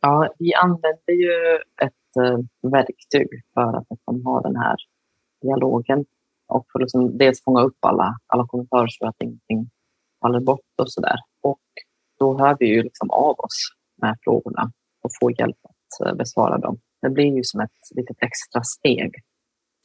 Ja, 0.00 0.28
vi 0.38 0.54
använder 0.54 1.12
ju 1.12 1.56
ett 1.82 2.22
uh, 2.22 2.70
verktyg 2.70 3.28
för 3.54 3.76
att 3.76 3.86
liksom, 3.90 4.26
ha 4.26 4.40
den 4.40 4.56
här 4.56 4.76
dialogen 5.42 6.04
och 6.48 6.66
för 6.72 6.78
liksom 6.78 7.18
dels 7.18 7.44
fånga 7.44 7.62
upp 7.62 7.78
alla, 7.80 8.18
alla 8.26 8.46
kommentarer 8.46 8.88
så 8.88 9.06
att 9.06 9.22
ingenting 9.22 9.70
faller 10.20 10.40
bort 10.40 10.80
och 10.82 10.92
så 10.92 11.00
där. 11.00 11.18
Och 11.42 11.60
då 12.18 12.38
hör 12.38 12.56
vi 12.60 12.66
ju 12.66 12.82
liksom 12.82 13.10
av 13.10 13.34
oss 13.38 13.68
med 14.02 14.16
frågorna 14.24 14.72
och 15.02 15.10
får 15.20 15.40
hjälp 15.40 15.56
att 15.62 16.08
uh, 16.08 16.16
besvara 16.16 16.58
dem. 16.58 16.78
Det 17.02 17.10
blir 17.10 17.36
ju 17.36 17.44
som 17.44 17.60
ett 17.60 17.96
litet 17.96 18.16
extra 18.20 18.62
steg. 18.62 19.14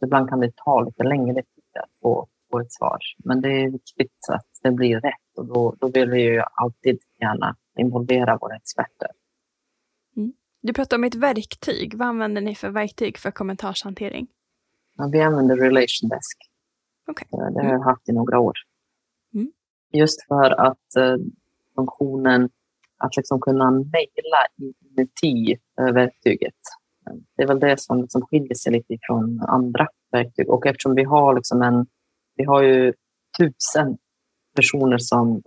Ibland 0.04 0.30
kan 0.30 0.40
det 0.40 0.52
ta 0.56 0.82
lite 0.82 1.04
längre 1.04 1.34
tid 1.34 1.82
att 1.84 2.00
få, 2.02 2.28
få 2.52 2.60
ett 2.60 2.74
svar, 2.74 3.00
men 3.18 3.42
det 3.42 3.50
är 3.50 3.72
viktigt 3.72 4.30
att 4.30 4.48
det 4.64 4.72
blir 4.72 5.00
rätt 5.00 5.38
och 5.38 5.46
då, 5.46 5.76
då 5.80 5.88
vill 5.88 6.10
vi 6.10 6.22
ju 6.22 6.44
alltid 6.54 7.00
gärna 7.22 7.56
involvera 7.78 8.38
våra 8.38 8.56
experter. 8.56 9.10
Du 10.62 10.74
pratar 10.74 10.98
om 10.98 11.04
ett 11.04 11.16
verktyg. 11.16 11.98
Vad 11.98 12.08
använder 12.08 12.42
ni 12.42 12.56
för 12.56 12.70
verktyg 12.70 13.18
för 13.18 13.32
kommentarshantering? 13.32 14.28
Ja, 14.98 15.10
vi 15.12 15.22
använder 15.22 15.58
Relation 15.58 16.10
Desk. 16.10 16.38
Okay. 17.10 17.28
Eh, 17.34 17.54
det 17.54 17.60
har 17.60 17.70
jag 17.70 17.76
mm. 17.76 17.82
haft 17.82 18.10
i 18.10 18.12
några 18.12 18.40
år. 18.40 18.54
Mm. 19.34 19.52
Just 19.94 20.28
för 20.28 20.62
att 20.68 20.96
eh, 20.98 21.18
funktionen 21.76 22.50
att 22.98 23.18
liksom 23.18 23.42
kunna 23.42 23.72
mejla 23.72 24.46
inuti 24.58 25.58
eh, 25.80 25.94
verktyget. 25.94 26.56
Det 27.36 27.44
är 27.44 27.48
väl 27.48 27.60
det 27.60 27.80
som 27.80 28.02
liksom 28.02 28.22
skiljer 28.22 28.54
sig 28.54 28.72
lite 28.72 28.98
från 29.02 29.42
andra 29.42 29.88
verktyg. 30.12 30.50
Och 30.50 30.66
eftersom 30.66 30.96
vi 30.96 31.04
har, 31.04 31.36
liksom 31.36 31.62
en, 31.62 31.86
vi 32.36 32.44
har 32.44 32.62
ju 32.62 32.94
tusen 33.40 33.98
personer 34.56 34.98
som 34.98 35.38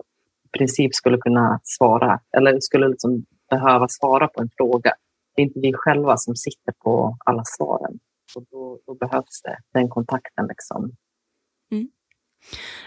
i 0.43 0.57
princip 0.57 0.95
skulle 0.95 1.17
kunna 1.17 1.59
svara, 1.63 2.19
eller 2.37 2.59
skulle 2.59 2.87
liksom 2.87 3.25
behöva 3.49 3.87
svara 3.87 4.27
på 4.27 4.41
en 4.41 4.49
fråga. 4.57 4.93
Det 5.35 5.41
är 5.41 5.45
inte 5.45 5.59
vi 5.59 5.73
själva 5.73 6.17
som 6.17 6.35
sitter 6.35 6.73
på 6.83 7.17
alla 7.25 7.43
svaren. 7.45 7.99
Och 8.35 8.43
då, 8.51 8.79
då 8.85 8.93
behövs 8.93 9.41
det, 9.43 9.57
den 9.73 9.89
kontakten. 9.89 10.47
Liksom. 10.47 10.91
Mm. 11.73 12.02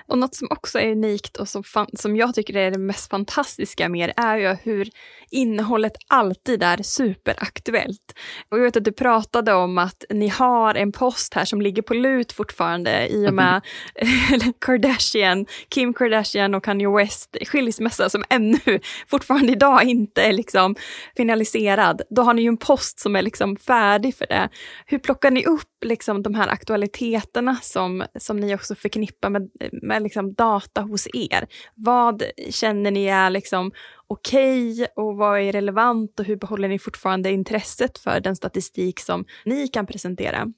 Och 0.07 0.19
något 0.19 0.35
som 0.35 0.49
också 0.51 0.79
är 0.79 0.93
unikt 0.93 1.37
och 1.37 1.49
som, 1.49 1.63
som 1.93 2.17
jag 2.17 2.35
tycker 2.35 2.57
är 2.57 2.71
det 2.71 2.79
mest 2.79 3.11
fantastiska 3.11 3.89
med 3.89 4.13
är 4.17 4.37
ju 4.37 4.57
hur 4.63 4.89
innehållet 5.31 5.93
alltid 6.09 6.63
är 6.63 6.83
superaktuellt. 6.83 8.15
Och 8.49 8.59
jag 8.59 8.63
vet 8.63 8.77
att 8.77 8.85
du 8.85 8.93
pratade 8.93 9.53
om 9.53 9.79
att 9.79 10.05
ni 10.11 10.29
har 10.29 10.75
en 10.75 10.93
post 10.93 11.35
här 11.35 11.45
som 11.45 11.63
ligger 11.63 11.83
på 11.83 11.95
lut 11.95 12.33
fortfarande 12.33 13.09
i 13.09 13.29
och 13.29 13.35
med 13.35 13.61
mm. 13.95 14.53
Kardashian, 14.61 15.47
Kim 15.69 15.95
Kardashian 15.95 16.55
och 16.55 16.65
Kanye 16.65 16.89
West 16.89 17.37
skilsmässa 17.47 18.09
som 18.09 18.25
ännu 18.29 18.81
fortfarande 19.09 19.53
idag 19.53 19.85
inte 19.85 20.23
är 20.23 20.33
liksom 20.33 20.77
finaliserad. 21.17 22.03
Då 22.11 22.23
har 22.23 22.35
ni 22.35 22.43
ju 22.43 22.49
en 22.49 22.57
post 22.57 23.01
som 23.01 23.17
är 23.17 23.23
liksom 23.23 23.57
färdig 23.57 24.15
för 24.15 24.27
det. 24.27 24.49
Hur 24.87 24.99
plockar 24.99 25.31
ni 25.31 25.45
upp 25.47 25.85
liksom 25.85 26.23
de 26.23 26.35
här 26.35 26.49
aktualiteterna 26.49 27.57
som, 27.63 28.05
som 28.19 28.37
ni 28.37 28.55
också 28.55 28.75
förknippar 28.75 29.31
med, 29.31 29.46
med 29.73 30.03
liksom 30.03 30.35
data 30.35 30.81
hos 30.81 31.07
er? 31.13 31.47
Vad 31.75 32.23
känner 32.51 32.91
ni 32.91 33.07
är 33.07 33.31
liksom 33.31 33.73
okej 34.07 34.73
okay 34.73 34.87
och 34.97 35.17
vad 35.17 35.41
är 35.41 35.53
relevant 35.53 36.21
och 36.21 36.27
hur 36.27 36.37
behåller 36.37 36.69
ni 36.69 36.79
fortfarande 36.79 37.31
intresset 37.31 37.99
för 37.99 38.21
den 38.21 38.37
statistik 38.37 39.01
som 39.01 39.25
ni 39.45 39.69
kan 39.69 39.87
presentera? 39.87 40.53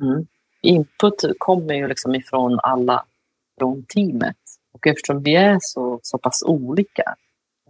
Mm. 0.00 0.26
Input 0.62 1.24
kommer 1.38 1.74
ju 1.74 1.88
liksom 1.88 2.14
ifrån 2.14 2.60
alla 2.62 3.04
från 3.58 3.84
teamet 3.84 4.36
och 4.72 4.86
eftersom 4.86 5.22
vi 5.22 5.36
är 5.36 5.58
så, 5.60 6.00
så 6.02 6.18
pass 6.18 6.42
olika, 6.46 7.14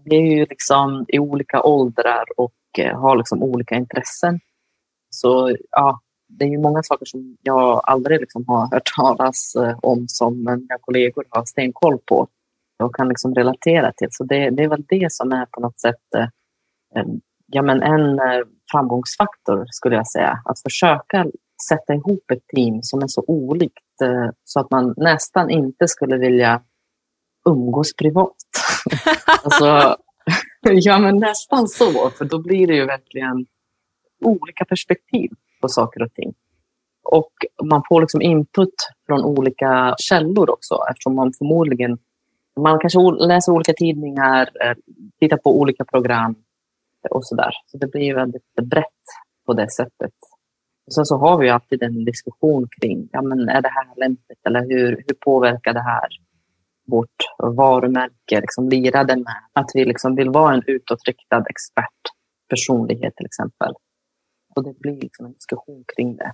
vi 0.05 0.17
är 0.17 0.37
ju 0.37 0.47
liksom 0.47 1.07
i 1.09 1.19
olika 1.19 1.63
åldrar 1.63 2.25
och 2.37 2.79
eh, 2.79 3.01
har 3.01 3.17
liksom 3.17 3.43
olika 3.43 3.75
intressen. 3.75 4.41
Så 5.11 5.57
ja, 5.71 6.01
det 6.39 6.45
är 6.45 6.49
ju 6.49 6.59
många 6.59 6.83
saker 6.83 7.07
som 7.07 7.37
jag 7.43 7.81
aldrig 7.85 8.21
liksom 8.21 8.45
har 8.49 8.75
hört 8.75 8.91
talas 8.97 9.55
eh, 9.55 9.79
om 9.83 10.09
som 10.09 10.39
mina 10.39 10.79
kollegor 10.81 11.25
har 11.29 11.45
stenkoll 11.45 11.99
på 11.99 12.29
och 12.83 12.95
kan 12.95 13.09
liksom 13.09 13.35
relatera 13.35 13.93
till. 13.93 14.09
Så 14.11 14.25
det, 14.25 14.51
det 14.51 14.63
är 14.63 14.69
väl 14.69 14.85
det 14.89 15.13
som 15.13 15.33
är 15.33 15.47
på 15.47 15.61
något 15.61 15.81
sätt 15.81 16.15
eh, 16.97 17.05
ja, 17.47 17.63
men 17.63 17.83
en 17.83 18.19
eh, 18.19 18.47
framgångsfaktor 18.73 19.67
skulle 19.71 19.97
jag 19.97 20.09
säga. 20.09 20.43
Att 20.45 20.61
försöka 20.61 21.27
sätta 21.69 21.95
ihop 21.95 22.31
ett 22.31 22.47
team 22.57 22.83
som 22.83 23.03
är 23.03 23.07
så 23.07 23.25
olikt 23.27 23.79
så 24.45 24.61
att 24.61 24.71
man 24.71 24.95
nästan 24.97 25.51
inte 25.51 25.89
skulle 25.89 26.17
vilja 26.17 26.63
umgås 27.49 27.97
privat. 27.97 28.37
alltså, 29.45 29.97
ja, 30.63 30.99
men 30.99 31.17
nästan 31.17 31.69
så, 31.69 32.11
för 32.11 32.25
då 32.25 32.39
blir 32.39 32.67
det 32.67 32.75
ju 32.75 32.87
verkligen 32.87 33.47
olika 34.25 34.65
perspektiv 34.65 35.31
på 35.65 35.69
saker 35.69 36.03
och 36.03 36.15
ting. 36.15 36.35
Och 37.03 37.33
man 37.63 37.83
får 37.89 38.01
liksom 38.01 38.23
input 38.23 38.75
från 39.07 39.25
olika 39.25 39.95
källor 39.99 40.51
också 40.51 40.75
eftersom 40.91 41.15
man 41.15 41.33
förmodligen 41.39 41.99
man 42.61 42.79
kanske 42.79 42.99
läser 43.27 43.53
olika 43.53 43.73
tidningar, 43.73 44.51
eh, 44.65 44.77
tittar 45.21 45.37
på 45.37 45.61
olika 45.61 45.85
program 45.85 46.35
och 47.11 47.27
så 47.27 47.35
där. 47.35 47.53
Så 47.67 47.79
det 47.79 47.87
blir 47.87 48.15
väldigt 48.15 48.55
brett 48.63 49.05
på 49.47 49.53
det 49.53 49.71
sättet. 49.71 50.13
Och 50.87 50.95
sen 50.95 51.07
så 51.07 51.17
har 51.17 51.39
vi 51.39 51.51
alltid 51.51 51.83
en 51.83 52.05
diskussion 52.05 52.69
kring, 52.81 53.09
ja 53.13 53.23
men 53.23 53.49
är 53.49 53.63
det 53.63 53.69
här 53.69 53.89
lämpligt 53.97 54.47
eller 54.47 54.61
hur, 54.61 54.91
hur 55.07 55.15
påverkar 55.25 55.73
det 55.73 55.83
här 55.83 56.09
vårt 56.87 57.21
varumärke? 57.39 58.41
Liksom 58.41 58.69
lirar 58.69 59.05
det 59.05 59.17
med 59.17 59.41
att 59.53 59.71
vi 59.75 59.85
liksom 59.85 60.17
vill 60.17 60.31
vara 60.31 60.55
en 60.55 60.63
utåtriktad 60.67 61.45
expert 61.49 62.03
personlighet 62.49 63.17
till 63.17 63.27
exempel? 63.27 63.73
Och 64.55 64.65
det 64.65 64.79
blir 64.79 65.01
liksom 65.01 65.27
en 65.27 65.33
diskussion 65.33 65.85
kring 65.97 66.17
det. 66.17 66.33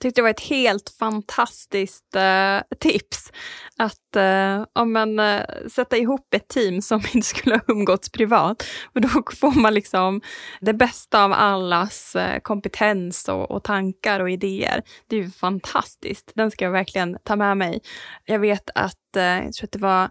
Jag 0.00 0.02
tyckte 0.02 0.20
det 0.20 0.22
var 0.22 0.30
ett 0.30 0.40
helt 0.40 0.90
fantastiskt 0.98 2.16
uh, 2.16 2.76
tips. 2.78 3.32
Att 3.76 4.16
uh, 4.16 4.66
om 4.72 4.92
man 4.92 5.18
uh, 5.18 5.42
sätta 5.68 5.96
ihop 5.96 6.34
ett 6.34 6.48
team 6.48 6.82
som 6.82 7.02
inte 7.14 7.26
skulle 7.26 7.54
ha 7.54 7.62
umgåtts 7.68 8.10
privat. 8.10 8.64
Och 8.94 9.00
då 9.00 9.08
får 9.08 9.60
man 9.60 9.74
liksom 9.74 10.20
det 10.60 10.74
bästa 10.74 11.24
av 11.24 11.32
allas 11.32 12.16
kompetens 12.42 13.28
och, 13.28 13.50
och, 13.50 13.64
tankar 13.64 14.20
och 14.20 14.30
idéer. 14.30 14.82
Det 15.06 15.16
är 15.16 15.20
ju 15.20 15.30
fantastiskt. 15.30 16.32
Den 16.34 16.50
ska 16.50 16.64
jag 16.64 16.72
verkligen 16.72 17.18
ta 17.24 17.36
med 17.36 17.56
mig. 17.56 17.80
Jag 18.24 18.38
vet 18.38 18.70
att, 18.74 18.94
jag 19.14 19.52
tror 19.52 19.66
att 19.66 19.72
det 19.72 19.78
var 19.78 20.08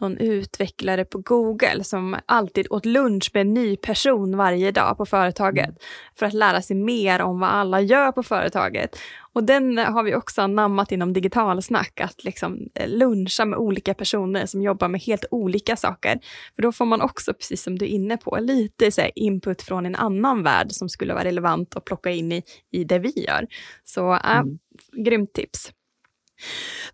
någon 0.00 0.18
utvecklare 0.18 1.04
på 1.04 1.18
Google 1.18 1.84
som 1.84 2.16
alltid 2.26 2.66
åt 2.70 2.86
lunch 2.86 3.30
med 3.34 3.40
en 3.40 3.54
ny 3.54 3.76
person 3.76 4.36
varje 4.36 4.70
dag 4.70 4.96
på 4.96 5.06
företaget 5.06 5.68
mm. 5.68 5.76
för 6.14 6.26
att 6.26 6.32
lära 6.32 6.62
sig 6.62 6.76
mer 6.76 7.22
om 7.22 7.40
vad 7.40 7.50
alla 7.50 7.80
gör 7.80 8.12
på 8.12 8.22
företaget. 8.22 8.98
Och 9.32 9.44
den 9.44 9.78
har 9.78 10.02
vi 10.02 10.14
också 10.14 10.42
anammat 10.42 10.92
inom 10.92 11.12
digitalsnack, 11.12 12.00
att 12.00 12.24
liksom 12.24 12.68
eh, 12.74 12.88
luncha 12.88 13.44
med 13.44 13.58
olika 13.58 13.94
personer 13.94 14.46
som 14.46 14.62
jobbar 14.62 14.88
med 14.88 15.00
helt 15.00 15.24
olika 15.30 15.76
saker. 15.76 16.20
För 16.54 16.62
då 16.62 16.72
får 16.72 16.84
man 16.84 17.00
också, 17.00 17.34
precis 17.34 17.62
som 17.62 17.78
du 17.78 17.84
är 17.84 17.88
inne 17.88 18.16
på, 18.16 18.38
lite 18.40 18.90
så 18.90 19.02
input 19.14 19.62
från 19.62 19.86
en 19.86 19.94
annan 19.94 20.42
värld 20.42 20.72
som 20.72 20.88
skulle 20.88 21.14
vara 21.14 21.24
relevant 21.24 21.76
att 21.76 21.84
plocka 21.84 22.10
in 22.10 22.32
i, 22.32 22.42
i 22.72 22.84
det 22.84 22.98
vi 22.98 23.12
gör. 23.26 23.46
Så 23.84 24.14
äh, 24.14 24.38
mm. 24.38 24.58
grymt 25.04 25.32
tips. 25.32 25.72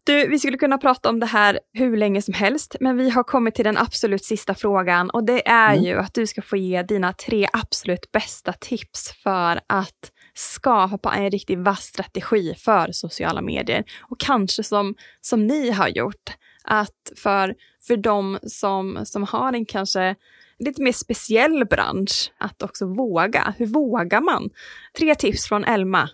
Du, 0.05 0.29
vi 0.29 0.39
skulle 0.39 0.59
kunna 0.59 0.79
prata 0.79 1.09
om 1.09 1.21
det 1.21 1.27
här 1.27 1.61
hur 1.73 1.97
länge 1.97 2.23
som 2.23 2.35
helst, 2.35 2.77
men 2.81 2.97
vi 2.97 3.11
har 3.11 3.23
kommit 3.23 3.55
till 3.55 3.65
den 3.65 3.79
absolut 3.79 4.25
sista 4.25 4.55
frågan 4.55 5.11
och 5.11 5.25
det 5.25 5.49
är 5.49 5.73
mm. 5.73 5.85
ju 5.85 5.99
att 5.99 6.15
du 6.15 6.27
ska 6.27 6.43
få 6.43 6.57
ge 6.57 6.83
dina 6.83 7.13
tre 7.13 7.49
absolut 7.53 8.13
bästa 8.13 8.53
tips 8.53 9.13
för 9.23 9.61
att 9.67 10.11
skapa 10.35 11.15
en 11.15 11.31
riktigt 11.31 11.59
vass 11.59 11.83
strategi 11.83 12.55
för 12.59 12.93
sociala 12.93 13.43
medier. 13.43 13.85
Och 14.03 14.21
kanske 14.21 14.63
som, 14.63 14.95
som 15.21 15.47
ni 15.47 15.71
har 15.71 15.89
gjort, 15.89 16.31
att 16.65 17.13
för, 17.17 17.55
för 17.87 17.97
de 17.97 18.39
som, 18.43 19.01
som 19.05 19.23
har 19.23 19.53
en 19.53 19.67
kanske 19.67 20.15
lite 20.59 20.83
mer 20.83 20.93
speciell 20.93 21.65
bransch, 21.71 22.33
att 22.39 22.63
också 22.63 22.87
våga. 22.87 23.55
Hur 23.59 23.67
vågar 23.67 24.21
man? 24.21 24.51
Tre 24.99 25.15
tips 25.15 25.49
från 25.49 25.65
Elma. 25.65 26.09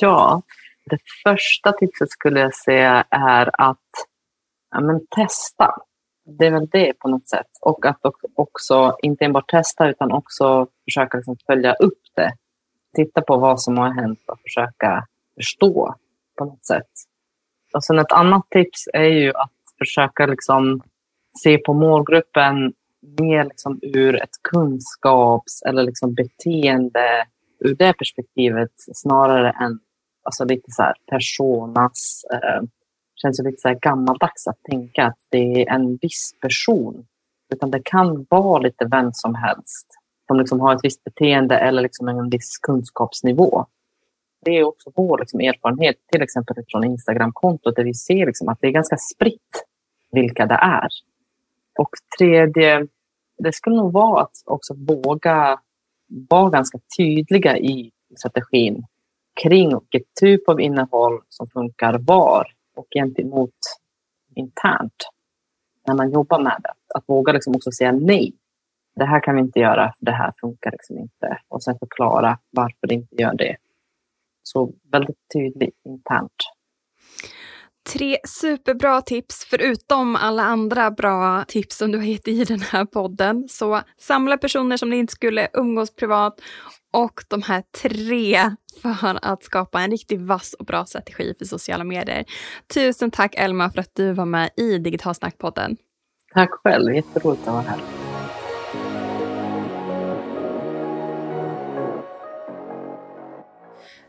Ja, 0.00 0.42
det 0.90 0.98
första 1.24 1.72
tipset 1.72 2.10
skulle 2.10 2.40
jag 2.40 2.54
säga 2.54 3.04
är 3.10 3.50
att 3.52 3.78
ja, 4.70 4.80
men 4.80 5.06
testa. 5.06 5.76
Det 6.38 6.46
är 6.46 6.50
väl 6.50 6.68
det 6.72 6.92
på 6.98 7.08
något 7.08 7.28
sätt. 7.28 7.46
Och 7.60 7.86
att 7.86 8.00
också, 8.34 8.96
inte 9.02 9.24
enbart 9.24 9.50
testa 9.50 9.88
utan 9.88 10.12
också 10.12 10.66
försöka 10.84 11.16
liksom 11.16 11.36
följa 11.46 11.74
upp 11.74 12.02
det. 12.16 12.32
Titta 12.96 13.20
på 13.20 13.36
vad 13.36 13.60
som 13.60 13.78
har 13.78 13.90
hänt 13.90 14.20
och 14.28 14.40
försöka 14.40 15.06
förstå 15.36 15.94
på 16.38 16.44
något 16.44 16.64
sätt. 16.64 16.90
Och 17.74 17.84
sen 17.84 17.98
ett 17.98 18.12
annat 18.12 18.50
tips 18.50 18.88
är 18.92 19.04
ju 19.04 19.32
att 19.34 19.50
försöka 19.78 20.26
liksom 20.26 20.82
se 21.42 21.58
på 21.58 21.72
målgruppen 21.74 22.72
mer 23.18 23.44
liksom 23.44 23.78
ur 23.82 24.22
ett 24.22 24.42
kunskaps 24.42 25.62
eller 25.62 25.82
liksom 25.82 26.14
beteende 26.14 27.26
ur 27.60 27.74
det 27.74 27.92
perspektivet 27.92 28.72
snarare 28.76 29.50
än 29.50 29.78
alltså 30.24 30.44
lite 30.44 30.70
så 30.70 30.82
här 30.82 30.94
personas. 31.10 32.24
Eh, 32.32 32.62
känns 33.22 33.40
ju 33.40 33.44
lite 33.44 33.60
så 33.60 33.68
här 33.68 33.78
gammaldags 33.80 34.46
att 34.46 34.62
tänka 34.70 35.06
att 35.06 35.18
det 35.30 35.62
är 35.62 35.74
en 35.74 35.96
viss 36.02 36.34
person. 36.40 37.06
Utan 37.54 37.70
det 37.70 37.80
kan 37.84 38.26
vara 38.30 38.58
lite 38.58 38.84
vem 38.84 39.12
som 39.12 39.34
helst 39.34 39.86
som 40.26 40.38
liksom 40.38 40.60
har 40.60 40.74
ett 40.74 40.84
visst 40.84 41.04
beteende 41.04 41.58
eller 41.58 41.82
liksom 41.82 42.08
en 42.08 42.30
viss 42.30 42.58
kunskapsnivå. 42.58 43.66
Det 44.44 44.50
är 44.50 44.64
också 44.64 44.92
vår 44.94 45.18
liksom 45.18 45.40
erfarenhet, 45.40 45.96
till 46.12 46.22
exempel 46.22 46.56
från 46.68 46.84
Instagramkontot, 46.84 47.76
där 47.76 47.84
vi 47.84 47.94
ser 47.94 48.26
liksom 48.26 48.48
att 48.48 48.58
det 48.60 48.66
är 48.66 48.70
ganska 48.70 48.96
spritt 48.96 49.64
vilka 50.12 50.46
det 50.46 50.54
är. 50.54 50.88
Och 51.78 51.90
tredje, 52.18 52.86
det 53.38 53.52
skulle 53.52 53.76
nog 53.76 53.92
vara 53.92 54.22
att 54.22 54.32
också 54.44 54.74
våga 54.74 55.60
vara 56.30 56.50
ganska 56.50 56.78
tydliga 56.96 57.58
i 57.58 57.90
strategin 58.18 58.84
kring 59.42 59.68
vilket 59.68 60.14
typ 60.20 60.48
av 60.48 60.60
innehåll 60.60 61.20
som 61.28 61.46
funkar 61.46 61.98
var 61.98 62.46
och 62.76 62.86
gentemot 62.94 63.54
internt 64.34 65.10
när 65.86 65.94
man 65.94 66.10
jobbar 66.10 66.42
med 66.42 66.60
det. 66.62 66.72
Att 66.94 67.04
våga 67.06 67.32
liksom 67.32 67.54
också 67.56 67.70
säga 67.70 67.92
nej. 67.92 68.34
Det 68.96 69.04
här 69.04 69.20
kan 69.20 69.34
vi 69.34 69.40
inte 69.40 69.60
göra, 69.60 69.92
för 69.98 70.06
det 70.06 70.12
här 70.12 70.32
funkar 70.40 70.70
liksom 70.70 70.98
inte. 70.98 71.38
Och 71.48 71.62
sen 71.62 71.78
förklara 71.78 72.38
varför 72.50 72.86
det 72.86 72.94
inte 72.94 73.16
gör 73.16 73.34
det. 73.34 73.56
Så 74.42 74.72
väldigt 74.92 75.18
tydligt 75.32 75.80
internt. 75.84 76.36
Tre 77.92 78.18
superbra 78.24 79.02
tips, 79.02 79.46
förutom 79.50 80.16
alla 80.16 80.42
andra 80.42 80.90
bra 80.90 81.44
tips 81.48 81.76
som 81.76 81.92
du 81.92 81.98
har 81.98 82.04
gett 82.04 82.28
i 82.28 82.44
den 82.44 82.60
här 82.60 82.84
podden. 82.84 83.48
Så 83.48 83.80
samla 83.98 84.38
personer 84.38 84.76
som 84.76 84.90
ni 84.90 84.96
inte 84.96 85.12
skulle 85.12 85.48
umgås 85.52 85.96
privat 85.96 86.40
och 86.92 87.20
de 87.28 87.42
här 87.42 87.62
tre 87.82 88.50
för 88.82 89.18
att 89.22 89.44
skapa 89.44 89.80
en 89.80 89.90
riktigt 89.90 90.20
vass 90.20 90.54
och 90.58 90.64
bra 90.64 90.84
strategi 90.84 91.34
för 91.38 91.44
sociala 91.44 91.84
medier. 91.84 92.24
Tusen 92.74 93.10
tack 93.10 93.34
Elma 93.34 93.70
för 93.70 93.80
att 93.80 93.94
du 93.94 94.12
var 94.12 94.26
med 94.26 94.50
i 94.56 94.78
Digital 94.78 95.14
Snack-podden. 95.14 95.76
Tack 96.34 96.50
själv, 96.50 96.94
jätteroligt 96.94 97.48
att 97.48 97.54
vara 97.54 97.62
här. 97.62 98.03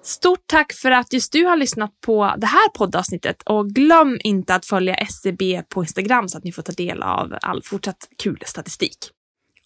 Stort 0.05 0.47
tack 0.47 0.73
för 0.73 0.91
att 0.91 1.13
just 1.13 1.31
du 1.31 1.45
har 1.45 1.55
lyssnat 1.55 2.01
på 2.01 2.33
det 2.37 2.47
här 2.47 2.69
poddavsnittet 2.69 3.41
och 3.45 3.69
glöm 3.69 4.19
inte 4.23 4.55
att 4.55 4.65
följa 4.65 4.95
SCB 4.95 5.63
på 5.69 5.81
Instagram 5.81 6.29
så 6.29 6.37
att 6.37 6.43
ni 6.43 6.51
får 6.51 6.61
ta 6.61 6.71
del 6.71 7.03
av 7.03 7.37
all 7.41 7.63
fortsatt 7.63 8.09
kul 8.23 8.39
statistik. 8.45 8.97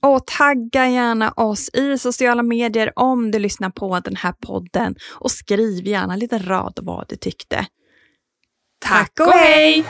Och 0.01 0.27
tagga 0.27 0.89
gärna 0.89 1.31
oss 1.31 1.69
i 1.73 1.97
sociala 1.97 2.43
medier 2.43 2.91
om 2.95 3.31
du 3.31 3.39
lyssnar 3.39 3.69
på 3.69 3.99
den 3.99 4.15
här 4.15 4.31
podden 4.31 4.95
och 5.15 5.31
skriv 5.31 5.87
gärna 5.87 6.15
lite 6.15 6.37
rad 6.37 6.79
vad 6.81 7.05
du 7.09 7.15
tyckte. 7.15 7.65
Tack 8.85 9.11
och 9.19 9.31
hej! 9.31 9.85